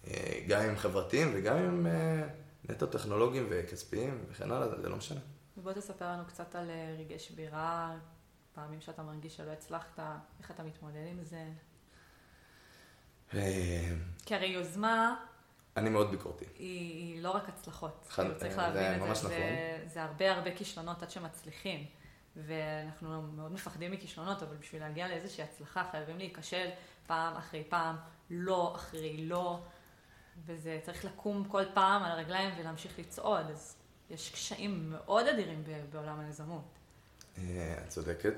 [0.06, 2.22] אה, גם אם חברתיים וגם אם אה,
[2.68, 5.20] נטו טכנולוגיים וכספיים וכן הלאה, זה לא משנה.
[5.56, 7.96] ובוא תספר לנו קצת על רגעי שבירה,
[8.54, 9.98] פעמים שאתה מרגיש שלא הצלחת,
[10.40, 11.44] איך אתה מתמודד עם זה.
[14.26, 15.16] כי הרי יוזמה...
[15.76, 16.44] אני מאוד ביקורתי.
[16.44, 18.06] היא, היא לא רק הצלחות.
[18.10, 19.06] חד, כאילו צריך להבין את זה.
[19.06, 19.30] ממש נכון.
[19.30, 21.86] זה, זה הרבה הרבה כישלונות עד שמצליחים.
[22.36, 26.68] ואנחנו מאוד מפחדים מכישלונות, אבל בשביל להגיע לאיזושהי הצלחה חייבים להיכשל
[27.06, 27.96] פעם אחרי פעם,
[28.30, 29.60] לא אחרי לא.
[30.46, 33.46] וזה צריך לקום כל פעם על הרגליים ולהמשיך לצעוד.
[33.50, 33.76] אז
[34.10, 36.64] יש קשיים מאוד אדירים בעולם היזמות.
[37.38, 37.42] אה,
[37.84, 38.34] את צודקת,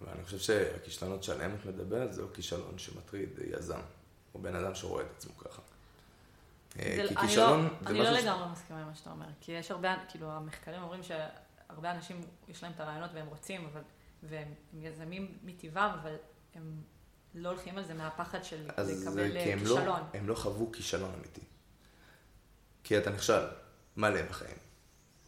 [0.00, 3.28] ואני חושב שהכישלונות שעליהם את מדברת זהו כישלון שמטריד
[3.58, 3.80] יזם.
[4.34, 5.62] או בן אדם שרואה את עצמו ככה.
[6.78, 9.26] אה, זה- כי אני כישלון לא- אני לא ש- לגמרי מסכימה עם מה שאתה אומר,
[9.40, 11.02] כי יש הרבה, כאילו, המחקרים אומרים
[11.72, 13.80] שהרבה אנשים, יש להם את הרעיונות והם רוצים, אבל,
[14.22, 16.14] והם הם יזמים מטבעם, אבל
[16.54, 16.82] הם
[17.34, 19.86] לא הולכים על זה מהפחד של לקבל כי הם כישלון.
[19.86, 21.40] לא, הם לא חוו כישלון אמיתי.
[22.84, 23.46] כי אתה נכשל,
[23.96, 24.56] מלא בחיים.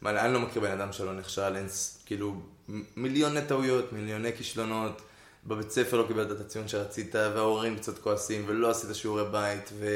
[0.02, 1.66] מלא, אני לא מכיר בן אדם שלא נכשל, אין,
[2.06, 2.40] כאילו,
[2.96, 5.02] מיליוני טעויות, מיליוני כישלונות.
[5.46, 9.86] בבית ספר לא קיבלת את הציון שרצית, וההורים קצת כועסים, ולא עשית שיעורי בית, ו...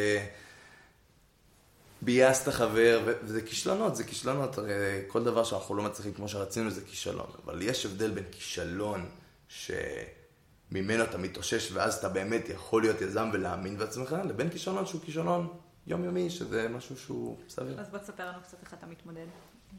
[2.02, 6.80] ביאסת חבר, וזה כישלונות, זה כישלונות, הרי כל דבר שאנחנו לא מצליחים כמו שרצינו זה
[6.84, 9.08] כישלון, אבל יש הבדל בין כישלון
[9.48, 15.48] שממנו אתה מתאושש ואז אתה באמת יכול להיות יזם ולהאמין בעצמך, לבין כישלון שהוא כישלון
[15.86, 17.80] יומיומי, שזה משהו שהוא סביר.
[17.80, 19.26] אז בוא תספר לנו קצת איך אתה מתמודד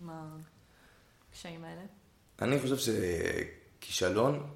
[0.01, 0.09] עם
[1.29, 1.81] הקשיים האלה.
[2.41, 2.93] אני חושב
[3.79, 4.49] שכישלון,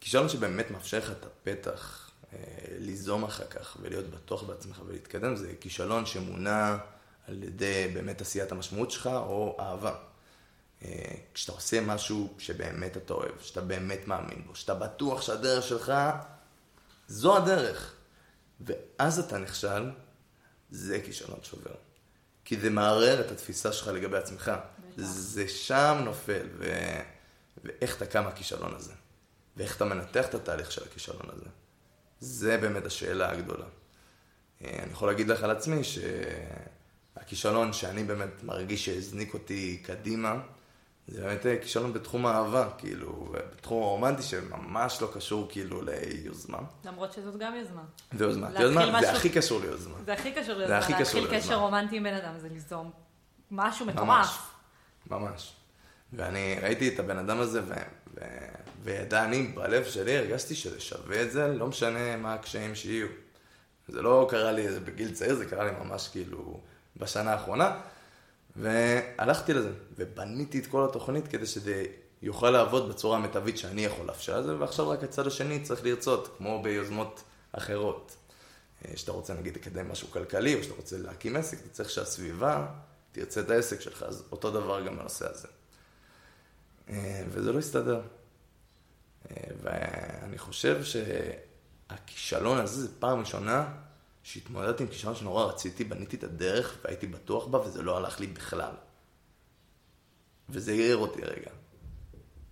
[0.00, 2.38] כישלון שבאמת מאפשר לך את הפתח אה,
[2.78, 6.76] ליזום אחר כך ולהיות בטוח בעצמך ולהתקדם, זה כישלון שמונע
[7.30, 9.94] על ידי באמת עשיית המשמעות שלך או אהבה.
[10.84, 15.92] אה, כשאתה עושה משהו שבאמת אתה אוהב, שאתה באמת מאמין בו, שאתה בטוח שהדרך שלך
[17.08, 17.94] זו הדרך,
[18.60, 19.90] ואז אתה נכשל,
[20.70, 21.74] זה כישלון שובר.
[22.44, 24.52] כי זה מערער את התפיסה שלך לגבי עצמך.
[24.96, 26.72] זה שם נופל, ו...
[27.64, 28.92] ואיך אתה קם הכישלון הזה.
[29.56, 31.46] ואיך אתה מנתח את התהליך של הכישלון הזה.
[32.20, 33.64] זה באמת השאלה הגדולה.
[34.64, 35.80] אה, אני יכול להגיד לך על עצמי
[37.14, 40.40] שהכישלון שאני באמת מרגיש שהזניק אותי קדימה,
[41.08, 46.58] זה באמת אה, כישלון בתחום האהבה, כאילו, בתחום הרומנטי שממש לא קשור כאילו ליוזמה.
[46.84, 47.82] למרות שזאת גם יוזמה.
[48.12, 49.94] להתחיל יוזמה זה משהו- הכי קשור ליוזמה.
[50.06, 51.38] זה הכי קשור זה ליוזמה, הכי קשור להתחיל ליוזמה.
[51.38, 52.90] קשר רומנטי עם בן אדם, זה ליזום
[53.50, 54.50] משהו ממש, מטורף.
[55.10, 55.52] ממש.
[56.12, 57.74] ואני ראיתי את הבן אדם הזה, ו...
[58.14, 58.20] ו...
[58.82, 63.06] וידעני, בלב שלי הרגשתי שזה שווה את זה, לא משנה מה הקשיים שיהיו.
[63.88, 66.60] זה לא קרה לי בגיל צעיר, זה קרה לי ממש כאילו
[66.96, 67.80] בשנה האחרונה.
[68.56, 71.84] והלכתי לזה, ובניתי את כל התוכנית כדי שזה
[72.22, 76.34] יוכל לעבוד בצורה המיטבית שאני יכול לאפשר את זה, ועכשיו רק הצד השני צריך לרצות,
[76.38, 77.22] כמו ביוזמות
[77.52, 78.16] אחרות.
[78.84, 82.66] אה, שאתה רוצה נגיד לקדם משהו כלכלי, או שאתה רוצה להקים עסק, אתה צריך שהסביבה
[83.12, 85.48] תרצה את העסק שלך, אז אותו דבר גם בנושא הזה.
[86.88, 88.00] אה, וזה לא הסתדר.
[89.30, 93.68] אה, ואני חושב שהכישלון הזה, זו פעם ראשונה
[94.22, 98.26] שהתמודדתי עם כישלון שנורא רציתי, בניתי את הדרך והייתי בטוח בה, וזה לא הלך לי
[98.26, 98.74] בכלל.
[100.48, 101.50] וזה ערער אותי רגע.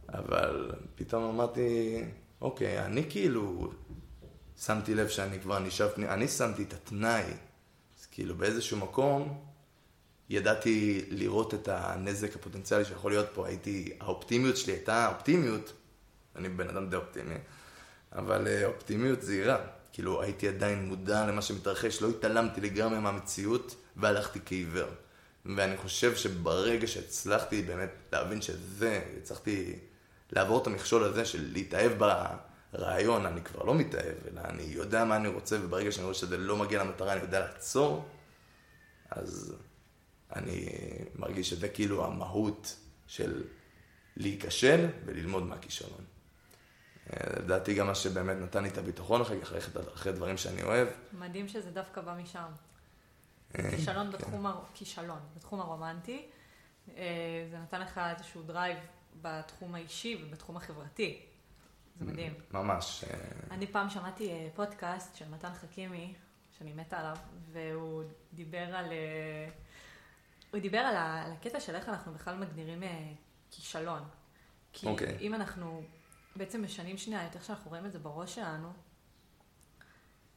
[0.08, 2.00] אבל פתאום אמרתי,
[2.40, 3.72] אוקיי, אני כאילו
[4.56, 7.24] שמתי לב שאני כבר נשאר אני שמתי את התנאי.
[7.98, 9.44] אז כאילו באיזשהו מקום
[10.30, 13.46] ידעתי לראות את הנזק הפוטנציאלי שיכול להיות פה.
[13.46, 15.72] הייתי, האופטימיות שלי הייתה אופטימיות,
[16.36, 17.34] אני בן אדם די אופטימי,
[18.12, 19.77] אבל אה, אופטימיות זהירה.
[19.98, 24.88] כאילו הייתי עדיין מודע למה שמתרחש, לא התעלמתי לגמרי מהמציאות והלכתי כעיוור.
[25.56, 29.78] ואני חושב שברגע שהצלחתי באמת להבין שזה, הצלחתי
[30.32, 31.92] לעבור את המכשול הזה של להתאהב
[32.72, 36.36] ברעיון, אני כבר לא מתאהב, אלא אני יודע מה אני רוצה, וברגע שאני רואה שזה
[36.36, 38.08] לא מגיע למטרה, אני יודע לעצור,
[39.10, 39.54] אז
[40.36, 40.68] אני
[41.14, 42.76] מרגיש שזה כאילו המהות
[43.06, 43.44] של
[44.16, 46.04] להיכשל וללמוד מהכישלון.
[47.16, 50.88] לדעתי גם מה שבאמת נתן לי את הביטחון אחר כך, ללכת אחרי דברים שאני אוהב.
[51.12, 52.44] מדהים שזה דווקא בא משם.
[53.58, 54.12] אה, כישלון כן.
[54.18, 56.26] בתחום, הר- כישלון בתחום הרומנטי,
[56.96, 57.02] אה,
[57.50, 58.78] זה נתן לך איזשהו drive
[59.22, 61.20] בתחום האישי ובתחום החברתי.
[61.98, 62.34] זה מדהים.
[62.50, 63.04] ממש.
[63.04, 63.18] אה,
[63.50, 66.14] אני פעם שמעתי פודקאסט של מתן חכימי,
[66.58, 67.16] שאני מתה עליו,
[67.52, 68.02] והוא
[68.32, 68.86] דיבר על...
[70.50, 70.94] הוא דיבר על,
[71.32, 72.82] הקטע של איך אנחנו בכלל מגדירים
[73.50, 74.02] כישלון.
[74.72, 75.16] כי אוקיי.
[75.20, 75.82] אם אנחנו
[76.38, 78.72] בעצם משנים שנייה את איך שאנחנו רואים את זה בראש שלנו,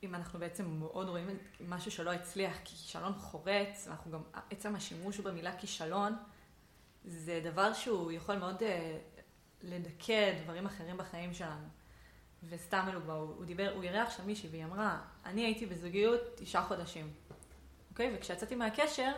[0.04, 1.30] אם אנחנו בעצם מאוד רואים
[1.68, 6.16] משהו שלא הצליח ככישלון חורץ, אנחנו גם, עצם השימוש במילה כישלון,
[7.06, 8.98] זה דבר שהוא יכול מאוד אה,
[9.62, 11.68] לדכא דברים אחרים בחיים שלנו.
[12.50, 16.64] וסתם אלובה, הוא, הוא דיבר, הוא אירח שם מישהי והיא אמרה, אני הייתי בזוגיות תשעה
[16.64, 17.14] חודשים,
[17.92, 18.16] אוקיי?
[18.16, 19.12] וכשיצאתי מהקשר,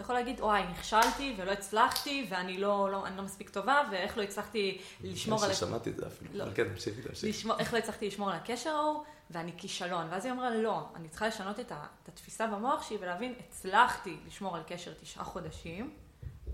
[0.00, 4.18] אתה יכול להגיד, וואי, נכשלתי ולא הצלחתי, ואני לא, לא, אני לא מספיק טובה, ואיך
[4.18, 5.54] לא הצלחתי לשמור על...
[5.54, 6.30] ששמעתי את זה אפילו.
[6.34, 6.44] לא.
[6.44, 7.28] אבל כן, תמשיכי, תמשיכי.
[7.28, 10.06] לשמור, איך לא הצלחתי לשמור על הקשר ההוא, ואני כישלון.
[10.10, 14.16] ואז היא אמרה, לא, אני צריכה לשנות את, ה, את התפיסה במוח שלי ולהבין, הצלחתי
[14.26, 15.90] לשמור על קשר תשעה חודשים,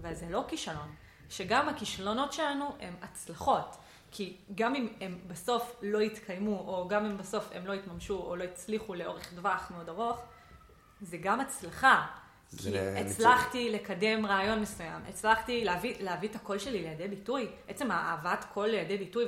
[0.00, 0.94] וזה לא כישלון.
[1.30, 3.76] שגם הכישלונות שלנו הם הצלחות.
[4.10, 8.36] כי גם אם הם בסוף לא יתקיימו, או גם אם בסוף הם לא יתממשו, או
[8.36, 10.20] לא הצליחו לאורך טווח מאוד ארוך,
[11.00, 12.06] זה גם הצלחה.
[12.56, 12.78] כי.
[12.78, 18.68] הצלחתי לקדם רעיון מסוים, הצלחתי להביא, להביא את הקול שלי לידי ביטוי, עצם הבאת קול
[18.68, 19.24] לידי ביטוי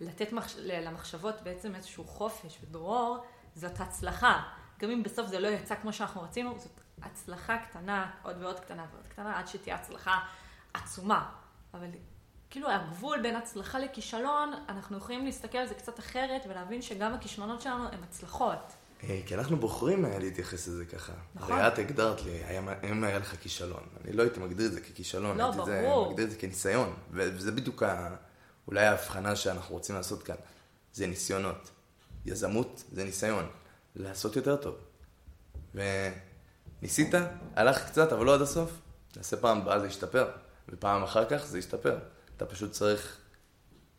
[0.00, 3.18] ולתת מחש, למחשבות בעצם איזשהו חופש ודרור,
[3.54, 4.42] זאת הצלחה.
[4.78, 8.86] גם אם בסוף זה לא יצא כמו שאנחנו רצינו, זאת הצלחה קטנה, עוד ועוד קטנה
[8.92, 10.18] ועוד קטנה, עד שתהיה הצלחה
[10.74, 11.30] עצומה.
[11.74, 11.86] אבל
[12.50, 17.60] כאילו הגבול בין הצלחה לכישלון, אנחנו יכולים להסתכל על זה קצת אחרת ולהבין שגם הכישלונות
[17.60, 18.72] שלנו הם הצלחות.
[19.08, 21.12] אה, כי אנחנו בוחרים אה, להתייחס לזה ככה.
[21.34, 21.52] נכון.
[21.58, 22.42] הרי את הגדרת לי,
[22.90, 23.82] אם היה לך כישלון.
[24.04, 25.88] אני לא הייתי מגדיר את זה ככישלון, לא, הייתי זה-.
[26.10, 26.94] מגדיר את זה כניסיון.
[27.10, 28.14] וזה בדיוק ה-
[28.68, 30.36] אולי ההבחנה שאנחנו רוצים לעשות כאן.
[30.92, 31.70] זה ניסיונות.
[32.26, 33.46] יזמות זה ניסיון.
[33.96, 34.74] לעשות יותר טוב.
[35.74, 37.14] וניסית,
[37.56, 38.70] הלך קצת, אבל לא עד הסוף.
[39.16, 40.30] נעשה פעם הבאה זה ישתפר.
[40.68, 41.98] ופעם אחר כך זה ישתפר.
[42.36, 43.16] אתה פשוט צריך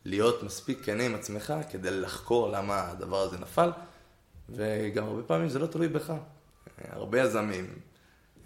[0.05, 3.71] להיות מספיק כן עם עצמך כדי לחקור למה הדבר הזה נפל,
[4.49, 6.13] וגם הרבה פעמים זה לא תלוי בך.
[6.89, 7.67] הרבה יזמים,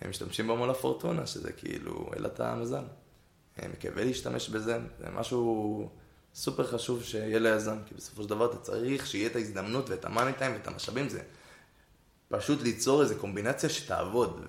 [0.02, 2.84] הם משתמשים במולה פורטונה, שזה כאילו אלת המזל.
[3.58, 5.90] הם מקווה להשתמש בזה, זה משהו
[6.36, 10.34] סופר חשוב שיהיה ליזם, כי בסופו של דבר אתה צריך שיהיה את ההזדמנות ואת המאני
[10.34, 11.22] טיים ואת המשאבים, זה
[12.30, 14.42] פשוט ליצור איזו קומבינציה שתעבוד,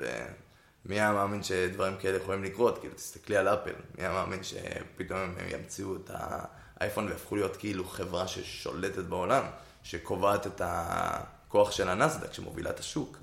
[0.87, 5.19] ומי היה מאמין שדברים כאלה יכולים לקרות, כאילו תסתכלי על אפל, מי היה מאמין שפתאום
[5.19, 9.45] הם ימציאו את האייפון ויהפכו להיות כאילו חברה ששולטת בעולם,
[9.83, 10.61] שקובעת את
[11.49, 13.17] הכוח של הנסדק שמובילה את השוק.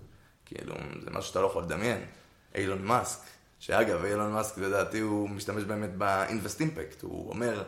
[0.46, 2.06] כאילו, זה משהו שאתה לא יכול לדמיין.
[2.56, 3.20] אילון מאסק,
[3.60, 7.64] שאגב, אילון מאסק לדעתי הוא משתמש באמת ב-invest impact, הוא אומר,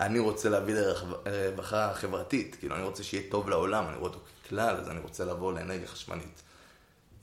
[0.00, 4.76] אני רוצה להביא לרווחה חברתית, כאילו, אני רוצה שיהיה טוב לעולם, אני רואה אותו ככלל,
[4.76, 6.42] אז אני רוצה לעבור לאנרגיה חשמלית.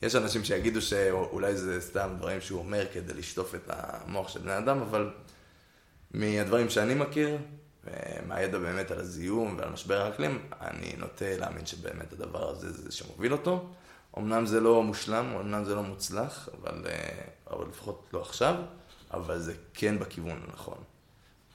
[0.02, 4.58] יש אנשים שיגידו שאולי זה סתם דברים שהוא אומר כדי לשטוף את המוח של בני
[4.58, 5.10] אדם, אבל
[6.10, 7.38] מהדברים שאני מכיר,
[7.84, 13.32] ומהידע באמת על הזיהום ועל משבר האקלים, אני נוטה להאמין שבאמת הדבר הזה זה שמוביל
[13.32, 13.68] אותו.
[14.18, 18.54] אמנם זה לא מושלם, אמנם זה לא מוצלח, אבל, אה, אבל לפחות לא עכשיו,
[19.12, 20.78] אבל זה כן בכיוון הנכון.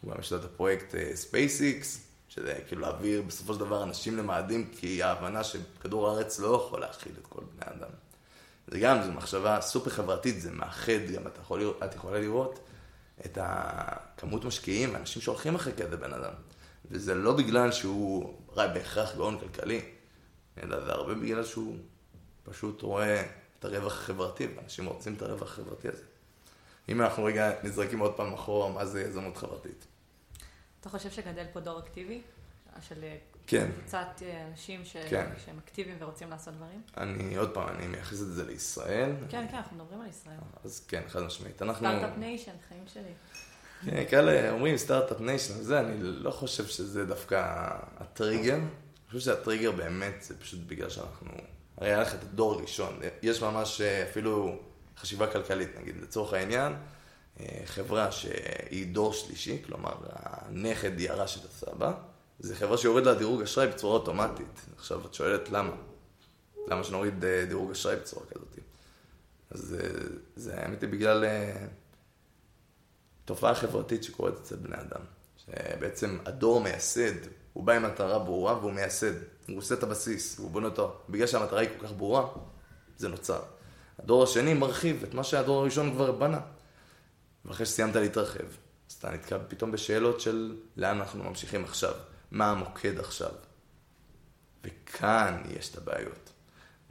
[0.09, 1.85] גם יש לו את הפרויקט אה, SpaceX,
[2.29, 7.11] שזה כאילו להעביר בסופו של דבר אנשים למאדים, כי ההבנה שכדור הארץ לא יכול להכיל
[7.21, 7.89] את כל בני אדם.
[8.67, 12.59] זה גם, זו מחשבה סופר חברתית, זה מאחד, גם אתה יכול, את יכולה לראות
[13.25, 16.33] את הכמות משקיעים ואנשים שהולכים אחרי כזה בן אדם.
[16.91, 19.81] וזה לא בגלל שהוא רק בהכרח גאון כלכלי,
[20.63, 21.77] אלא זה הרבה בגלל שהוא
[22.43, 23.25] פשוט רואה
[23.59, 26.03] את הרווח החברתי, ואנשים רוצים את הרווח החברתי הזה.
[26.89, 29.85] אם אנחנו רגע נזרקים עוד פעם אחורה, מה זה יזמות חברתית?
[30.79, 32.21] אתה חושב שגדל פה דור אקטיבי?
[32.81, 33.03] של
[33.47, 34.97] כן, קבוצת אה, אנשים ש...
[35.09, 35.29] כן.
[35.45, 36.81] שהם אקטיביים ורוצים לעשות דברים?
[36.97, 39.11] אני עוד פעם, אני מייחס את זה לישראל.
[39.29, 40.37] כן, כן, אנחנו מדברים על ישראל.
[40.63, 41.61] אז כן, חד משמעית.
[41.61, 41.87] אנחנו...
[41.87, 43.11] start-up nation, חיים שלי.
[43.85, 47.67] כן, כאלה אומרים start-up nation, זה, אני לא חושב שזה דווקא
[47.97, 48.55] הטריגר.
[48.55, 51.31] אני חושב שהטריגר באמת זה פשוט בגלל שאנחנו...
[51.77, 52.99] הרי היה לך את הדור הראשון.
[53.21, 54.59] יש ממש אה, אפילו
[54.97, 56.73] חשיבה כלכלית, נגיד, לצורך העניין,
[57.39, 61.93] אה, חברה שהיא דור שלישי, כלומר, הנכד ירש את הסבא,
[62.39, 64.65] זה חברה שיורד לה דירוג אשראי בצורה אוטומטית.
[64.77, 65.75] עכשיו, את שואלת למה?
[66.67, 68.59] למה שנוריד אה, דירוג אשראי בצורה כזאת?
[69.51, 69.89] אז אה,
[70.35, 71.25] זה האמת היא בגלל...
[71.25, 71.67] אה,
[73.27, 75.01] תופעה חברתית שקורית אצל בני אדם.
[75.37, 77.13] שבעצם הדור מייסד,
[77.53, 79.13] הוא בא עם מטרה ברורה והוא מייסד.
[79.47, 80.99] הוא עושה את הבסיס, הוא בונה אותו.
[81.09, 82.27] בגלל שהמטרה היא כל כך ברורה,
[82.97, 83.39] זה נוצר.
[83.99, 86.39] הדור השני מרחיב את מה שהדור הראשון כבר בנה.
[87.45, 88.47] ואחרי שסיימת להתרחב,
[88.89, 91.93] אז אתה נתקע פתאום בשאלות של לאן אנחנו ממשיכים עכשיו,
[92.31, 93.31] מה המוקד עכשיו.
[94.63, 96.29] וכאן יש את הבעיות.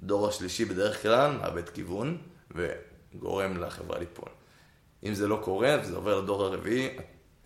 [0.01, 2.19] דור השלישי בדרך כלל מאבד כיוון
[2.51, 4.29] וגורם לחברה ליפול.
[5.05, 6.89] אם זה לא קורה וזה עובר לדור הרביעי,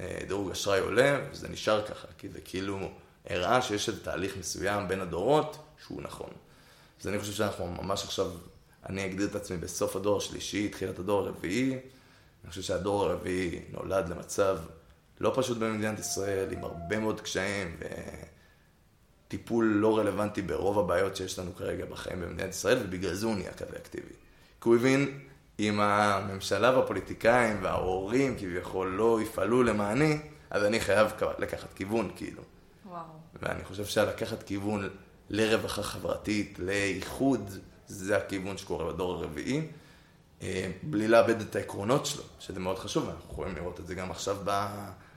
[0.01, 2.91] אה, דירוג אשראי עולה וזה נשאר ככה, כי זה כאילו
[3.27, 6.31] הראה שיש איזה תהליך מסוים בין הדורות שהוא נכון.
[7.01, 8.31] אז אני חושב שאנחנו ממש עכשיו,
[8.89, 11.73] אני אגדיר את עצמי בסוף הדור השלישי, תחילת הדור הרביעי.
[12.45, 14.59] אני חושב שהדור הרביעי נולד למצב
[15.21, 17.77] לא פשוט במדינת ישראל, עם הרבה מאוד קשיים
[19.27, 23.53] וטיפול לא רלוונטי ברוב הבעיות שיש לנו כרגע בחיים במדינת ישראל, ובגלל זה הוא נהיה
[23.53, 24.15] כזה אקטיבי.
[24.61, 25.21] כי הוא הבין,
[25.59, 30.19] אם הממשלה והפוליטיקאים וההורים כביכול לא יפעלו למעני,
[30.51, 32.43] אז אני חייב לקחת כיוון, כאילו.
[32.87, 33.03] וואו.
[33.43, 34.89] ואני חושב שלקחת כיוון
[35.31, 37.51] לרווחה חברתית, לאיחוד,
[37.87, 39.67] זה הכיוון שקורה בדור הרביעי,
[40.43, 44.11] אה, בלי לאבד את העקרונות שלו, שזה מאוד חשוב, אנחנו יכולים לראות את זה גם
[44.11, 44.37] עכשיו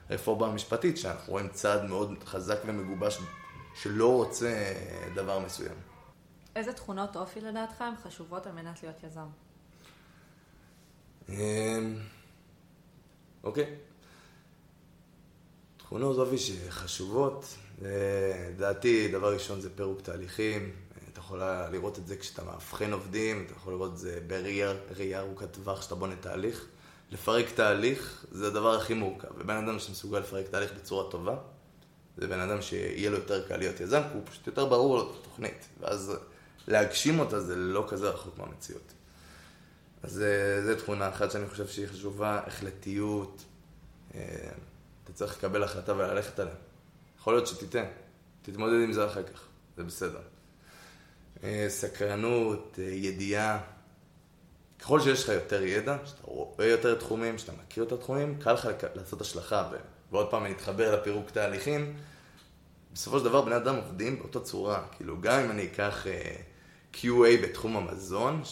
[0.08, 3.18] ברפורמה המשפטית, שאנחנו רואים צעד מאוד חזק ומגובש
[3.74, 4.72] שלא רוצה
[5.14, 5.74] דבר מסוים.
[6.56, 9.26] איזה תכונות אופי לדעתך הן חשובות על מנת להיות יזם?
[11.28, 11.96] אמ,
[13.44, 13.74] אוקיי.
[15.76, 20.72] תכונות אופי שחשובות, אה, לדעתי, דבר ראשון זה פירוק תהליכים.
[21.12, 21.42] אתה יכול
[21.72, 25.94] לראות את זה כשאתה מאבחן עובדים, אתה יכול לראות את זה בראייה ארוכת טווח כשאתה
[25.94, 26.66] בונה תהליך.
[27.10, 31.36] לפרק תהליך זה הדבר הכי מורכב, ובן אדם שמסוגל לפרק תהליך בצורה טובה,
[32.16, 35.10] זה בן אדם שיהיה לו יותר קל להיות יזם, כי הוא פשוט יותר ברור לו
[35.10, 35.68] את התוכנית.
[35.80, 36.12] ואז
[36.68, 38.92] להגשים אותה זה לא כזה רחוק מהמציאות.
[40.02, 40.24] אז
[40.64, 43.44] זו תכונה אחת שאני חושב שהיא חשובה, החלטיות.
[44.14, 44.20] אה,
[45.04, 46.54] אתה צריך לקבל החלטה וללכת עליה.
[47.18, 47.84] יכול להיות שתיתן,
[48.42, 49.46] תתמודד עם זה אחר כך,
[49.76, 50.20] זה בסדר.
[51.42, 53.60] אה, סקרנות, אה, ידיעה.
[54.84, 58.68] ככל שיש לך יותר ידע, שאתה רואה יותר תחומים, שאתה מכיר יותר תחומים, קל לך
[58.94, 59.70] לעשות השלכה.
[60.10, 61.94] ועוד פעם, אני אתחבר לפירוק תהליכים.
[62.92, 64.82] בסופו של דבר בני אדם עובדים באותה צורה.
[64.96, 68.42] כאילו, גם אם אני אקח uh, QA בתחום המזון,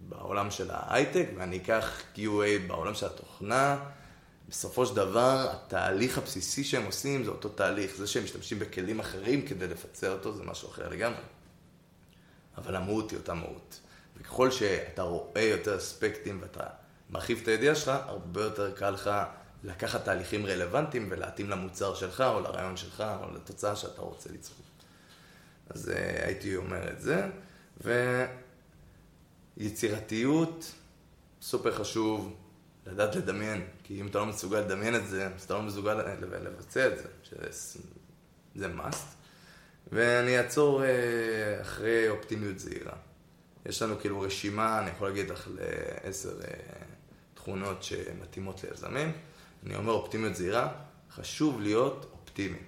[0.00, 3.78] בעולם של ההייטק, ואני אקח QA בעולם של התוכנה,
[4.48, 7.96] בסופו של דבר, התהליך הבסיסי שהם עושים זה אותו תהליך.
[7.96, 11.22] זה שהם משתמשים בכלים אחרים כדי לפצל אותו, זה משהו אחר לגמרי.
[12.58, 13.80] אבל המהות היא אותה מהות.
[14.16, 16.64] וככל שאתה רואה יותר אספקטים ואתה
[17.10, 19.10] מרחיב את הידיעה שלך, הרבה יותר קל לך
[19.64, 24.56] לקחת תהליכים רלוונטיים ולהתאים למוצר שלך, או לרעיון שלך, או לתוצאה שאתה רוצה ליצור.
[25.70, 25.92] אז uh,
[26.24, 27.26] הייתי אומר את זה.
[29.58, 30.72] ויצירתיות,
[31.42, 32.36] סופר חשוב,
[32.86, 35.94] לדעת לדמיין, כי אם אתה לא מסוגל לדמיין את זה, אז אתה לא מסוגל
[36.44, 39.04] לבצע את זה, שזה must.
[39.92, 40.86] ואני אעצור uh,
[41.62, 42.96] אחרי אופטימיות זהירה.
[43.66, 46.44] יש לנו כאילו רשימה, אני יכול להגיד לך לעשר uh,
[47.34, 49.12] תכונות שמתאימות ליזמים.
[49.66, 50.72] אני אומר אופטימיות זהירה,
[51.10, 52.58] חשוב להיות אופטימי.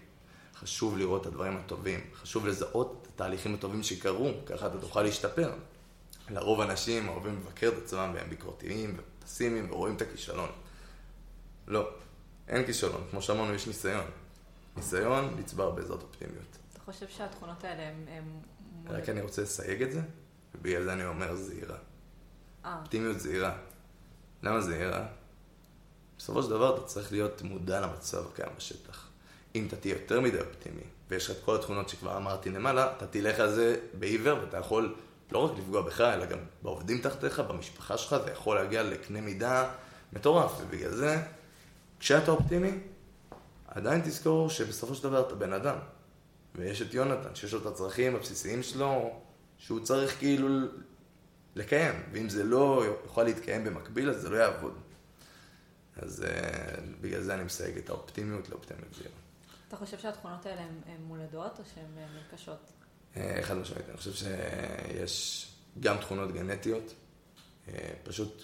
[0.55, 5.53] חשוב לראות את הדברים הטובים, חשוב לזהות את התהליכים הטובים שקרו, ככה אתה תוכל להשתפר.
[6.31, 10.49] לרוב אנשים אוהבים לבקר את עצמם והם ביקורתיים ופסימיים ורואים את הכישלון.
[11.67, 11.89] לא,
[12.49, 14.05] אין כישלון, כמו שאמרנו, יש ניסיון.
[14.77, 16.59] ניסיון נצבר בעזרת אופטימיות.
[16.73, 18.25] אתה חושב שהתכונות האלה הן...
[18.87, 20.01] רק אני רוצה לסייג את זה,
[20.65, 21.77] ובגלל זה אני אומר זהירה.
[22.65, 22.79] אה.
[22.81, 23.57] אופטימיות זהירה.
[24.43, 25.07] למה זהירה?
[26.19, 29.09] בסופו של דבר אתה צריך להיות מודע למצב הקיים בשטח.
[29.55, 33.07] אם אתה תהיה יותר מדי אופטימי, ויש לך את כל התכונות שכבר אמרתי למעלה, אתה
[33.07, 34.95] תלך על זה בעיוור, ואתה יכול
[35.33, 39.71] לא רק לפגוע בך, אלא גם בעובדים תחתיך, במשפחה שלך, זה יכול להגיע לקנה מידה
[40.13, 41.23] מטורף, ובגלל זה,
[42.01, 42.79] כשאתה אופטימי,
[43.67, 45.77] עדיין תזכור שבסופו של דבר אתה בן אדם.
[46.55, 49.21] ויש את יונתן, שיש לו את הצרכים הבסיסיים שלו,
[49.59, 50.49] שהוא צריך כאילו
[51.55, 54.79] לקיים, ואם זה לא יכול להתקיים במקביל, אז זה לא יעבוד.
[55.97, 59.15] אז uh, בגלל זה אני מסייג את האופטימיות לאופטימיות זהירה.
[59.69, 62.73] אתה חושב שהתכונות האלה הן מולדות או שהן אה, נרכשות?
[63.17, 65.49] אה, חד משמעית, אני חושב שיש
[65.81, 66.95] גם תכונות גנטיות,
[68.03, 68.43] פשוט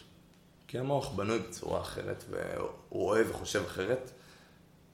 [0.69, 4.11] כי המוח בנוי בצורה אחרת, והוא רואה וחושב אחרת,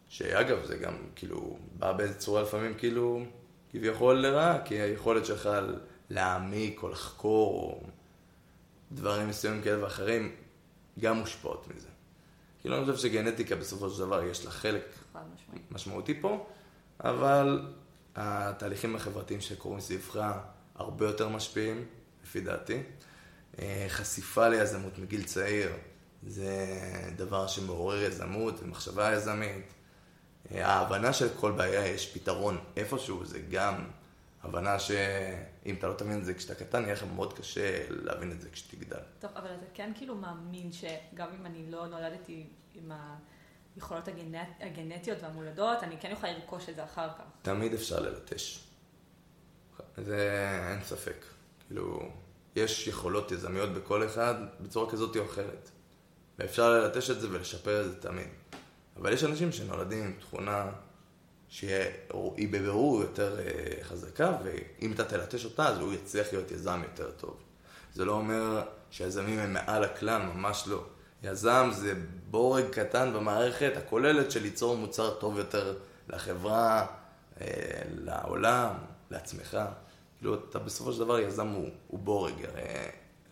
[0.08, 3.22] שאגב, זה גם כאילו בא באיזה צורה לפעמים כאילו
[3.70, 5.48] כביכול לרעה, כי היכולת שלך
[6.10, 7.86] להעמיק או לחקור או
[8.92, 10.34] דברים מסוימים כאלה ואחרים
[11.00, 11.88] גם מושפעות מזה.
[12.60, 14.84] כאילו, אני חושב שגנטיקה בסופו של דבר יש לה חלק
[15.70, 16.46] משמעותי פה,
[17.00, 17.66] אבל
[18.16, 20.32] התהליכים החברתיים שקורים סביבך
[20.74, 21.84] הרבה יותר משפיעים,
[22.24, 22.82] לפי דעתי.
[23.58, 25.72] אה, חשיפה ליזמות מגיל צעיר
[26.26, 26.66] זה
[27.16, 29.74] דבר שמעורר יזמות ומחשבה יזמית.
[30.52, 33.84] אה, ההבנה של כל בעיה יש פתרון איפשהו, זה גם
[34.46, 38.40] הבנה שאם אתה לא תבין את זה כשאתה קטן, יהיה לך מאוד קשה להבין את
[38.40, 39.00] זה כשתגדל.
[39.18, 42.92] טוב, אבל אתה כן כאילו מאמין שגם אם אני לא נולדתי עם
[43.76, 44.48] היכולות הגנט...
[44.60, 47.24] הגנטיות והמולדות, אני כן יכולה לרכוש את זה אחר כך.
[47.42, 48.64] תמיד אפשר ללטש.
[49.96, 50.30] זה
[50.70, 51.24] אין ספק.
[51.66, 52.12] כאילו,
[52.56, 55.70] יש יכולות יזמיות בכל אחד בצורה כזאת או אחרת.
[56.38, 58.28] ואפשר ללטש את זה ולשפר את זה תמיד.
[58.96, 60.72] אבל יש אנשים שנולדים עם תכונה
[61.56, 63.44] שהיא בבירור יותר אה,
[63.82, 67.36] חזקה, ואם אתה תלטש אותה, אז הוא יצליח להיות יזם יותר טוב.
[67.94, 70.84] זה לא אומר שיזמים הם מעל הכלל, ממש לא.
[71.22, 71.94] יזם זה
[72.30, 75.76] בורג קטן במערכת הכוללת של ליצור מוצר טוב יותר
[76.08, 76.86] לחברה,
[77.40, 77.46] אה,
[77.94, 78.74] לעולם,
[79.10, 79.58] לעצמך.
[80.18, 82.46] כאילו, אתה בסופו של דבר יזם הוא, הוא בורג.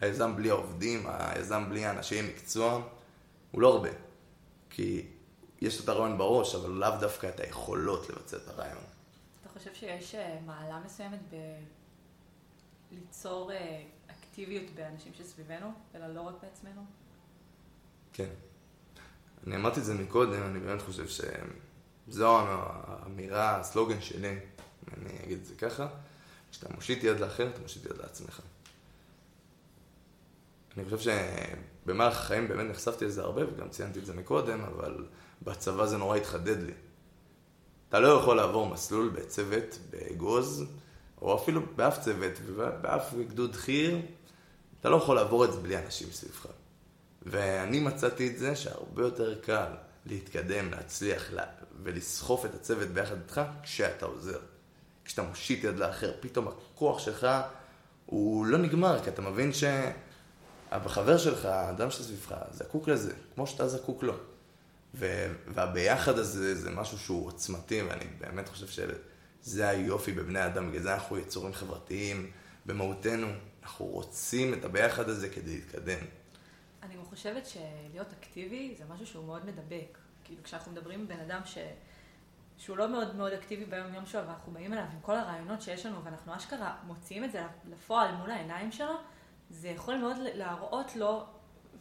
[0.01, 2.83] היזם בלי העובדים, היזם בלי האנשי מקצוע,
[3.51, 3.91] הוא לא הרבה.
[4.71, 5.07] כי
[5.65, 8.83] יש את הרעיון בראש, אבל לאו דווקא את היכולות לבצע את הרעיון.
[9.41, 11.19] אתה חושב שיש אה, מעלה מסוימת
[12.91, 16.85] בליצור אה, אקטיביות באנשים שסביבנו, אלא לא רק בעצמנו?
[18.13, 18.29] כן.
[19.47, 24.39] אני אמרתי את זה מקודם, אני באמת חושב שזו האמירה, הסלוגן שלי,
[24.97, 25.89] אני אגיד את זה ככה,
[26.51, 28.41] כשאתה מושיט יד לאחר, אתה מושיט יד לעצמך.
[30.77, 31.13] אני חושב
[31.85, 35.07] שבמהלך החיים באמת נחשפתי לזה הרבה, וגם ציינתי את זה מקודם, אבל
[35.43, 36.73] בצבא זה נורא התחדד לי.
[37.89, 40.65] אתה לא יכול לעבור מסלול בצוות, באגוז,
[41.23, 42.33] או אפילו באף צוות,
[42.81, 43.99] באף גדוד חי"ר,
[44.81, 46.47] אתה לא יכול לעבור את זה בלי אנשים סביבך.
[47.23, 49.73] ואני מצאתי את זה שהרבה יותר קל
[50.07, 51.31] להתקדם, להצליח
[51.83, 54.39] ולסחוף את הצוות ביחד איתך כשאתה עוזר.
[55.05, 57.27] כשאתה מושיט יד לאחר, פתאום הכוח שלך
[58.07, 64.03] הוא לא נגמר, כי אתה מבין שהחבר שלך, האדם שסביבך, זקוק לזה, כמו שאתה זקוק
[64.03, 64.15] לו.
[65.55, 68.85] והביחד הזה זה משהו שהוא עוצמתי, ואני באמת חושב
[69.43, 72.31] שזה היופי בבני אדם, בגלל זה אנחנו יצורים חברתיים
[72.67, 73.27] במהותנו,
[73.63, 75.99] אנחנו רוצים את הביחד הזה כדי להתקדם.
[76.83, 79.99] אני חושבת שלהיות אקטיבי זה משהו שהוא מאוד מדבק.
[80.25, 81.59] כאילו כשאנחנו מדברים עם בן אדם ש...
[82.59, 85.87] שהוא לא מאוד מאוד אקטיבי ביום יום שלו, ואנחנו באים אליו עם כל הרעיונות שיש
[85.87, 88.95] לנו, ואנחנו אשכרה מוציאים את זה לפועל מול העיניים שלו,
[89.51, 91.25] זה יכול מאוד להראות לו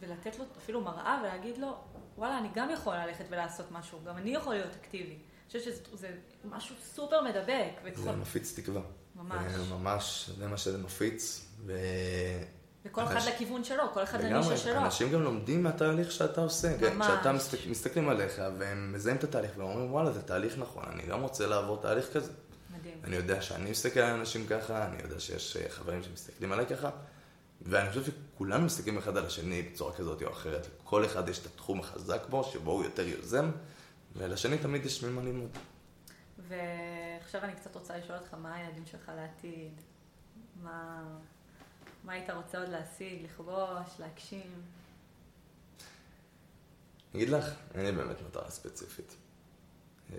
[0.00, 1.78] ולתת לו אפילו מראה ולהגיד לו,
[2.18, 5.18] וואלה, אני גם יכול ללכת ולעשות משהו, גם אני יכול להיות אקטיבי.
[5.54, 6.08] אני חושבת שזה
[6.44, 7.94] משהו סופר מדבק.
[7.94, 8.82] זה מפיץ תקווה.
[9.14, 9.52] ממש.
[9.70, 11.46] ממש, זה מה שזה מפיץ.
[11.66, 11.72] ו...
[12.84, 14.78] וכל אחד לכיוון שלו, כל אחד לנישה שלו.
[14.78, 16.76] אנשים גם לומדים מהתהליך שאתה עושה.
[16.90, 17.06] ממש.
[17.06, 21.22] כשאתה מסתכל, מסתכלים עליך והם מזהים את התהליך ואומרים, וואלה, זה תהליך נכון, אני גם
[21.22, 22.32] רוצה לעבור תהליך כזה.
[22.78, 22.98] מדהים.
[23.04, 26.90] אני יודע שאני מסתכל על אנשים ככה, אני יודע שיש אה, חברים שמסתכלים עליי ככה,
[27.62, 30.66] ואני חושב שכולנו מסתכלים אחד על השני בצורה כזאת או אחרת.
[30.80, 33.50] לכל אחד יש את התחום החזק בו, שבו הוא יותר יוזם,
[34.16, 35.50] ולשני תמיד יש ממה ללמוד.
[36.48, 39.80] ועכשיו אני קצת רוצה לשאול אותך, מה היעדים שלך לעתיד?
[40.62, 41.02] מה...
[42.04, 44.62] מה היית רוצה עוד להשיג, לכבוש, להגשים?
[47.14, 47.44] אני אגיד לך,
[47.74, 49.16] אין לי באמת מטרה ספציפית.
[50.12, 50.18] אה,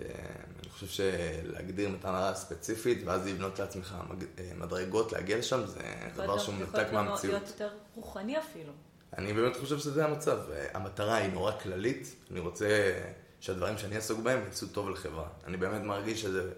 [0.60, 3.96] אני חושב שלהגדיר מטרה ספציפית ואז לבנות לעצמך
[4.38, 5.80] אה, מדרגות להגיע לשם זה
[6.14, 7.18] דבר שהוא מנותק מהמציאות.
[7.24, 8.72] יכול להיות יותר רוחני אפילו.
[9.18, 10.38] אני באמת חושב שזה המצב.
[10.74, 12.92] המטרה היא נורא כללית, אני רוצה
[13.40, 15.28] שהדברים שאני אעסוק בהם יצאו טוב לחברה.
[15.46, 16.50] אני באמת מרגיש שזה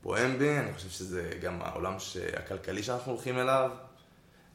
[0.00, 1.96] פועם בי, אני חושב שזה גם העולם
[2.36, 3.70] הכלכלי שאנחנו הולכים אליו.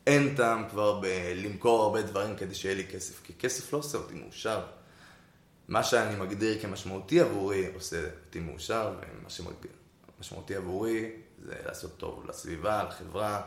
[0.07, 4.13] אין טעם כבר בלמכור הרבה דברים כדי שיהיה לי כסף, כי כסף לא עושה אותי
[4.13, 4.61] מאושר.
[5.69, 11.11] מה שאני מגדיר כמשמעותי עבורי עושה אותי מאושר, ומה שמשמעותי עבורי
[11.45, 13.41] זה לעשות טוב לסביבה, לחברה,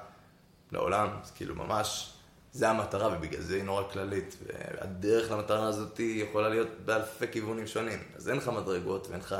[0.72, 2.12] לעולם, אז כאילו ממש,
[2.52, 4.36] זה המטרה ובגלל זה היא נורא כללית.
[4.46, 7.98] והדרך למטרה הזאת יכולה להיות באלפי כיוונים שונים.
[8.16, 9.36] אז אין לך מדרגות ואין לך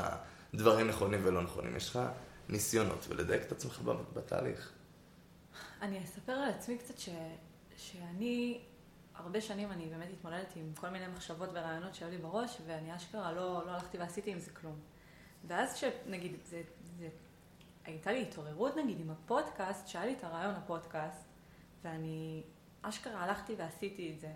[0.53, 1.99] דברים נכונים ולא נכונים, יש לך
[2.49, 3.81] ניסיונות ולדייק את עצמך
[4.13, 4.71] בתהליך.
[5.81, 7.09] אני אספר על עצמי קצת ש,
[7.77, 8.59] שאני,
[9.23, 13.31] הרבה שנים אני באמת התמודדתי עם כל מיני מחשבות ורעיונות שהיו לי בראש, ואני אשכרה
[13.31, 14.79] לא, לא הלכתי ועשיתי עם זה כלום.
[15.47, 16.61] ואז שנגיד, זה,
[16.97, 17.09] זה,
[17.85, 21.25] הייתה לי התעוררות נגיד עם הפודקאסט, שהיה לי את הרעיון הפודקאסט,
[21.83, 22.43] ואני
[22.81, 24.31] אשכרה הלכתי ועשיתי את זה.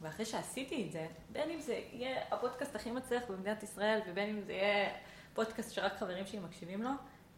[0.00, 4.40] ואחרי שעשיתי את זה, בין אם זה יהיה הפודקאסט הכי מצליח במדינת ישראל, ובין אם
[4.40, 4.90] זה יהיה
[5.34, 6.90] פודקאסט שרק חברים שלי מקשיבים לו,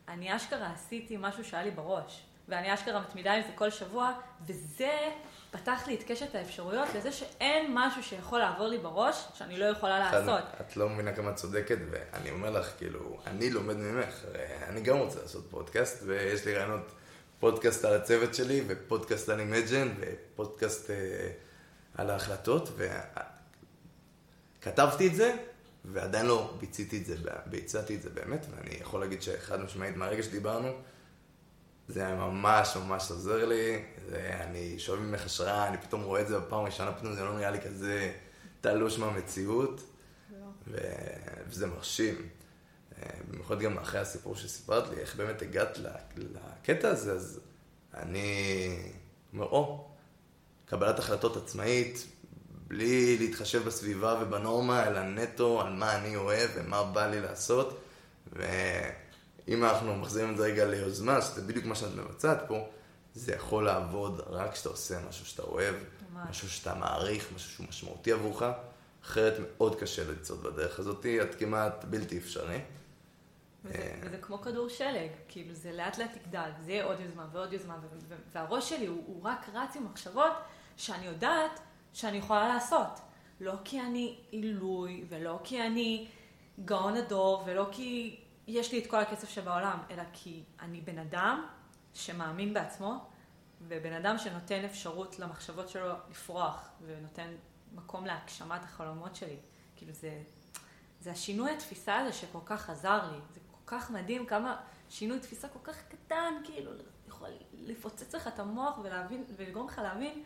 [0.09, 2.27] אני אשכרה עשיתי משהו שהיה לי בראש.
[2.49, 4.13] ואני אשכרה מתמידה עם זה כל שבוע,
[4.47, 5.11] וזה
[5.51, 9.99] פתח לי את קשת האפשרויות לזה שאין משהו שיכול לעבור לי בראש שאני לא יכולה
[9.99, 10.45] לעשות.
[10.61, 14.25] את לא מבינה כמה את צודקת, ואני אומר לך, כאילו, אני לומד ממך,
[14.69, 16.93] אני גם רוצה לעשות פודקאסט, ויש לי רעיונות
[17.41, 21.31] פודקאסט על הצוות שלי, ופודקאסט על אימג'ן, ופודקאסט אה,
[21.95, 22.69] על ההחלטות,
[24.59, 25.37] וכתבתי את זה,
[25.85, 27.17] ועדיין לא ביצעתי את זה,
[27.47, 30.69] ביצעתי את זה באמת, ואני יכול להגיד שחד משמעית, מהרגע שדיברנו,
[31.89, 36.39] זה ממש ממש עוזר לי, זה, אני שואב ממך השראה, אני פתאום רואה את זה
[36.39, 38.13] בפעם הראשונה, פתאום זה לא נראה לי כזה
[38.61, 39.81] תלוש מהמציאות.
[40.67, 40.77] ו...
[41.49, 42.29] וזה מרשים.
[42.99, 45.79] אה, במיוחד גם אחרי הסיפור שסיפרת לי, איך באמת הגעת
[46.17, 47.41] לקטע הזה, אז
[47.95, 48.79] אני
[49.33, 49.89] אומר, או,
[50.67, 52.07] קבלת החלטות עצמאית,
[52.69, 57.83] בלי להתחשב בסביבה ובנורמה, אלא נטו על מה אני אוהב ומה בא לי לעשות.
[58.33, 58.43] ו...
[59.49, 62.69] אם אנחנו מחזירים את זה רגע ליוזמה, שזה בדיוק מה שאת מבצעת פה,
[63.15, 66.29] זה יכול לעבוד רק כשאתה עושה משהו שאתה אוהב, ממש.
[66.31, 68.43] משהו שאתה מעריך, משהו שהוא משמעותי עבורך,
[69.03, 72.61] אחרת מאוד קשה לצעוד בדרך הזאת, עד כמעט בלתי אפשרי.
[73.65, 77.27] וזה, אה, וזה כמו כדור שלג, כאילו זה לאט לאט יגדל, זה יהיה עוד יוזמה
[77.33, 77.79] ועוד יוזמה,
[78.33, 80.33] והראש שלי הוא, הוא רק רץ עם מחשבות
[80.77, 81.61] שאני יודעת
[81.93, 82.99] שאני יכולה לעשות.
[83.41, 86.09] לא כי אני עילוי, ולא כי אני
[86.65, 91.47] גאון הדור, ולא כי יש לי את כל הכסף שבעולם, אלא כי אני בן אדם
[91.95, 93.05] שמאמין בעצמו,
[93.69, 97.35] ובן אדם שנותן אפשרות למחשבות שלו לפרוח, ונותן
[97.75, 99.37] מקום להגשמת החלומות שלי.
[99.77, 100.23] כאילו זה,
[101.01, 103.19] זה השינוי התפיסה הזה שכל כך עזר לי.
[103.35, 106.71] זה כל כך מדהים כמה שינוי תפיסה כל כך קטן, כאילו,
[107.09, 110.23] יכול לפוצץ לך את המוח ולהבין, ולגרום לך להבין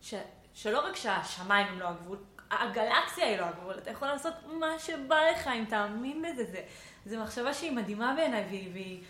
[0.00, 0.14] ש,
[0.54, 2.18] שלא רק שהשמיים הם לא הגבול,
[2.50, 6.44] הגלקסיה היא לא הגבול, אתה יכול לעשות מה שבא לך אם תאמין בזה.
[6.44, 6.62] זה,
[7.06, 9.02] זו מחשבה שהיא מדהימה בעיניי, והיא, והיא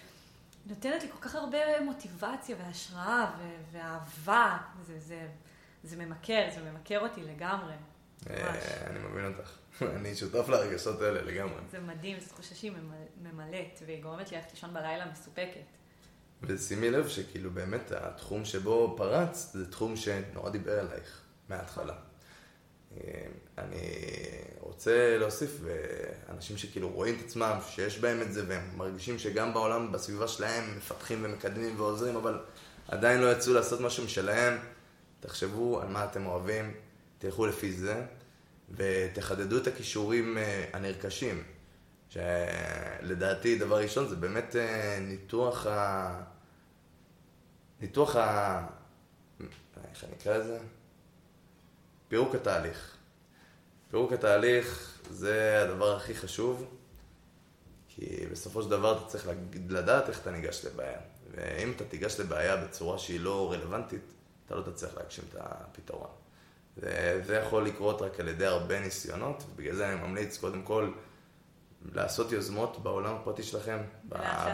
[0.67, 3.31] נותנת לי כל כך הרבה מוטיבציה והשראה
[3.73, 4.59] ואהבה.
[4.87, 5.29] זה, זה,
[5.85, 7.75] זה ממכר, זה ממכר אותי לגמרי.
[8.31, 8.55] אה,
[8.87, 9.51] אני מבין אותך.
[9.97, 11.61] אני שותף לרגשות האלה לגמרי.
[11.71, 12.73] זה מדהים, זו תחושה שהיא
[13.23, 15.65] ממלאת, והיא גורמת לי ללכת לישון בלילה מסופקת.
[16.43, 21.95] ושימי לב שכאילו באמת התחום שבו פרצת זה תחום שנורא דיבר אלייך מההתחלה.
[23.59, 23.79] אני
[24.61, 25.61] רוצה להוסיף,
[26.29, 30.77] אנשים שכאילו רואים את עצמם, שיש בהם את זה, והם מרגישים שגם בעולם, בסביבה שלהם,
[30.77, 32.39] מפתחים ומקדמים ועוזרים, אבל
[32.89, 34.59] עדיין לא יצאו לעשות משהו משלהם,
[35.21, 36.75] תחשבו על מה אתם אוהבים,
[37.19, 38.03] תלכו לפי זה,
[38.71, 41.43] ותחדדו את הכישורים אה, הנרכשים.
[42.09, 46.23] שלדעתי, דבר ראשון, זה באמת אה, ניתוח ה...
[47.81, 48.67] ניתוח ה...
[49.91, 50.59] איך אני אקרא לזה?
[52.11, 52.97] פירוק התהליך.
[53.91, 56.65] פירוק התהליך זה הדבר הכי חשוב,
[57.89, 59.29] כי בסופו של דבר אתה צריך
[59.69, 60.99] לדעת איך אתה ניגש לבעיה.
[61.31, 64.13] ואם אתה תיגש לבעיה בצורה שהיא לא רלוונטית,
[64.47, 66.09] אתה לא תצליח להגשים את הפתרון.
[66.77, 70.93] וזה יכול לקרות רק על ידי הרבה ניסיונות, ובגלל זה אני ממליץ קודם כל
[71.95, 73.79] לעשות יוזמות בעולם הפרטי שלכם,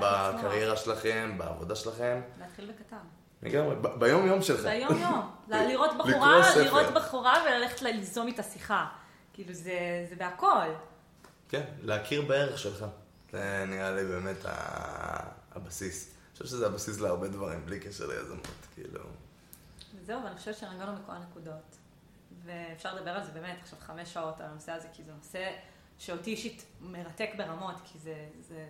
[0.00, 2.20] בקריירה שלכם, בעבודה שלכם.
[2.40, 2.96] להתחיל בקטן.
[3.46, 4.64] לגמרי, ביום יום שלך.
[4.64, 5.30] ביום יום.
[5.68, 8.86] לראות בחורה, לראות בחורה וללכת ליזום איתה שיחה.
[9.32, 10.68] כאילו זה, זה בהכל.
[11.48, 12.86] כן, להכיר בערך שלך.
[13.32, 14.36] זה נראה לי באמת
[15.52, 16.10] הבסיס.
[16.10, 19.00] אני חושב שזה הבסיס להרבה דברים, בלי קשר ליזמות, כאילו.
[20.02, 21.76] זהו, ואני חושבת שנגענו בכל הנקודות.
[22.44, 25.50] ואפשר לדבר על זה באמת עכשיו חמש שעות על הנושא הזה, כי זה נושא
[25.98, 28.66] שאותי אישית מרתק ברמות, כי זה, זה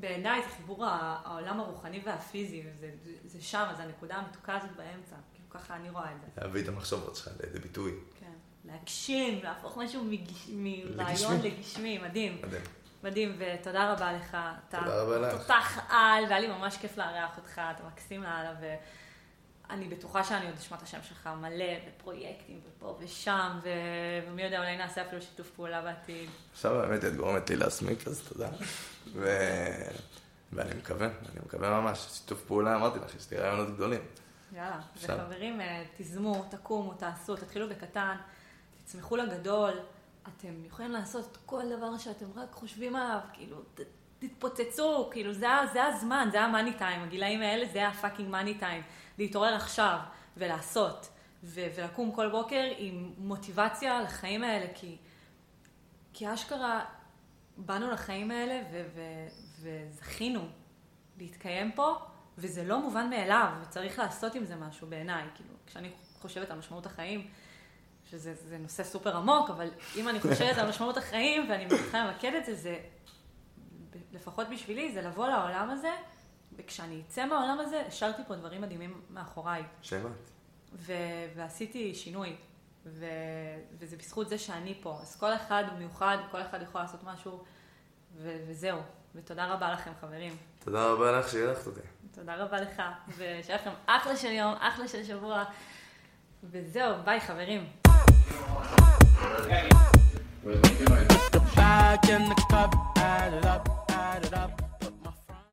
[0.00, 2.90] בעיניי זה חיבור העולם הרוחני והפיזי, וזה
[3.24, 6.42] זה שם, זה הנקודה המתוקה הזאת באמצע, כאילו ככה אני רואה את זה.
[6.42, 7.92] להביא את המחשבות שלך לידי ביטוי.
[8.20, 8.32] כן,
[8.64, 10.04] להגשים, להפוך משהו
[10.48, 12.38] מרעיון לגשמי, מדהים.
[12.42, 12.62] מדהים.
[13.02, 14.36] מדהים, ותודה רבה לך.
[14.70, 15.40] תודה רבה לך.
[15.40, 18.54] תותח על, והיה לי ממש כיף לארח אותך, אתה מקסים לאללה,
[19.72, 23.68] אני בטוחה שאני עוד אשמע את השם שלך מלא, בפרויקטים, ופה ושם, ו...
[24.28, 26.30] ומי יודע, אולי נעשה אפילו שיתוף פעולה בעתיד.
[26.52, 28.48] עכשיו באמת את גורמת לי להסמיק, אז תודה.
[29.12, 29.28] ו...
[30.52, 34.00] ואני מקווה, אני מקווה ממש, שיתוף פעולה, אמרתי לך, יש לי רעיונות גדולים.
[34.52, 35.16] יאללה, עכשיו.
[35.18, 38.16] וחברים, אה, תיזמו, תקומו, תעשו, תתחילו בקטן,
[38.84, 39.72] תצמחו לגדול,
[40.22, 43.56] אתם יכולים לעשות כל דבר שאתם רק חושבים עליו, כאילו.
[44.18, 48.82] תתפוצצו, כאילו, זה, זה הזמן, זה המאני טיים, הגילאים האלה זה הפאקינג מאני טיים.
[49.18, 49.98] להתעורר עכשיו
[50.36, 51.08] ולעשות,
[51.44, 54.96] ו- ולקום כל בוקר עם מוטיבציה לחיים האלה, כי,
[56.12, 56.84] כי אשכרה
[57.56, 59.28] באנו לחיים האלה ו- ו-
[59.60, 60.48] וזכינו
[61.18, 61.94] להתקיים פה,
[62.38, 65.24] וזה לא מובן מאליו, וצריך לעשות עם זה משהו בעיניי.
[65.34, 65.90] כאילו, כשאני
[66.20, 67.28] חושבת על משמעות החיים,
[68.10, 72.44] שזה נושא סופר עמוק, אבל אם אני חושבת על משמעות החיים ואני מתחילה למקד את
[72.44, 72.78] זה, זה,
[74.12, 75.90] לפחות בשבילי, זה לבוא לעולם הזה
[76.56, 79.62] וכשאני אצא מהעולם הזה, השארתי פה דברים מדהימים מאחוריי.
[79.82, 80.10] שאמת.
[80.74, 80.92] ו-
[81.36, 82.36] ועשיתי שינוי,
[82.86, 83.06] ו-
[83.78, 84.98] וזה בזכות זה שאני פה.
[85.02, 87.44] אז כל אחד הוא מיוחד, כל אחד יכול לעשות משהו,
[88.16, 88.78] ו- וזהו.
[89.14, 90.36] ותודה רבה לכם, חברים.
[90.64, 91.80] תודה רבה לך שאירחת אותי.
[92.14, 95.44] תודה רבה לך, ושיהיה לכם אחלה של יום, אחלה של שבוע,
[96.44, 97.68] וזהו, ביי חברים.
[101.56, 104.71] Back in the cup, add it up, add it up.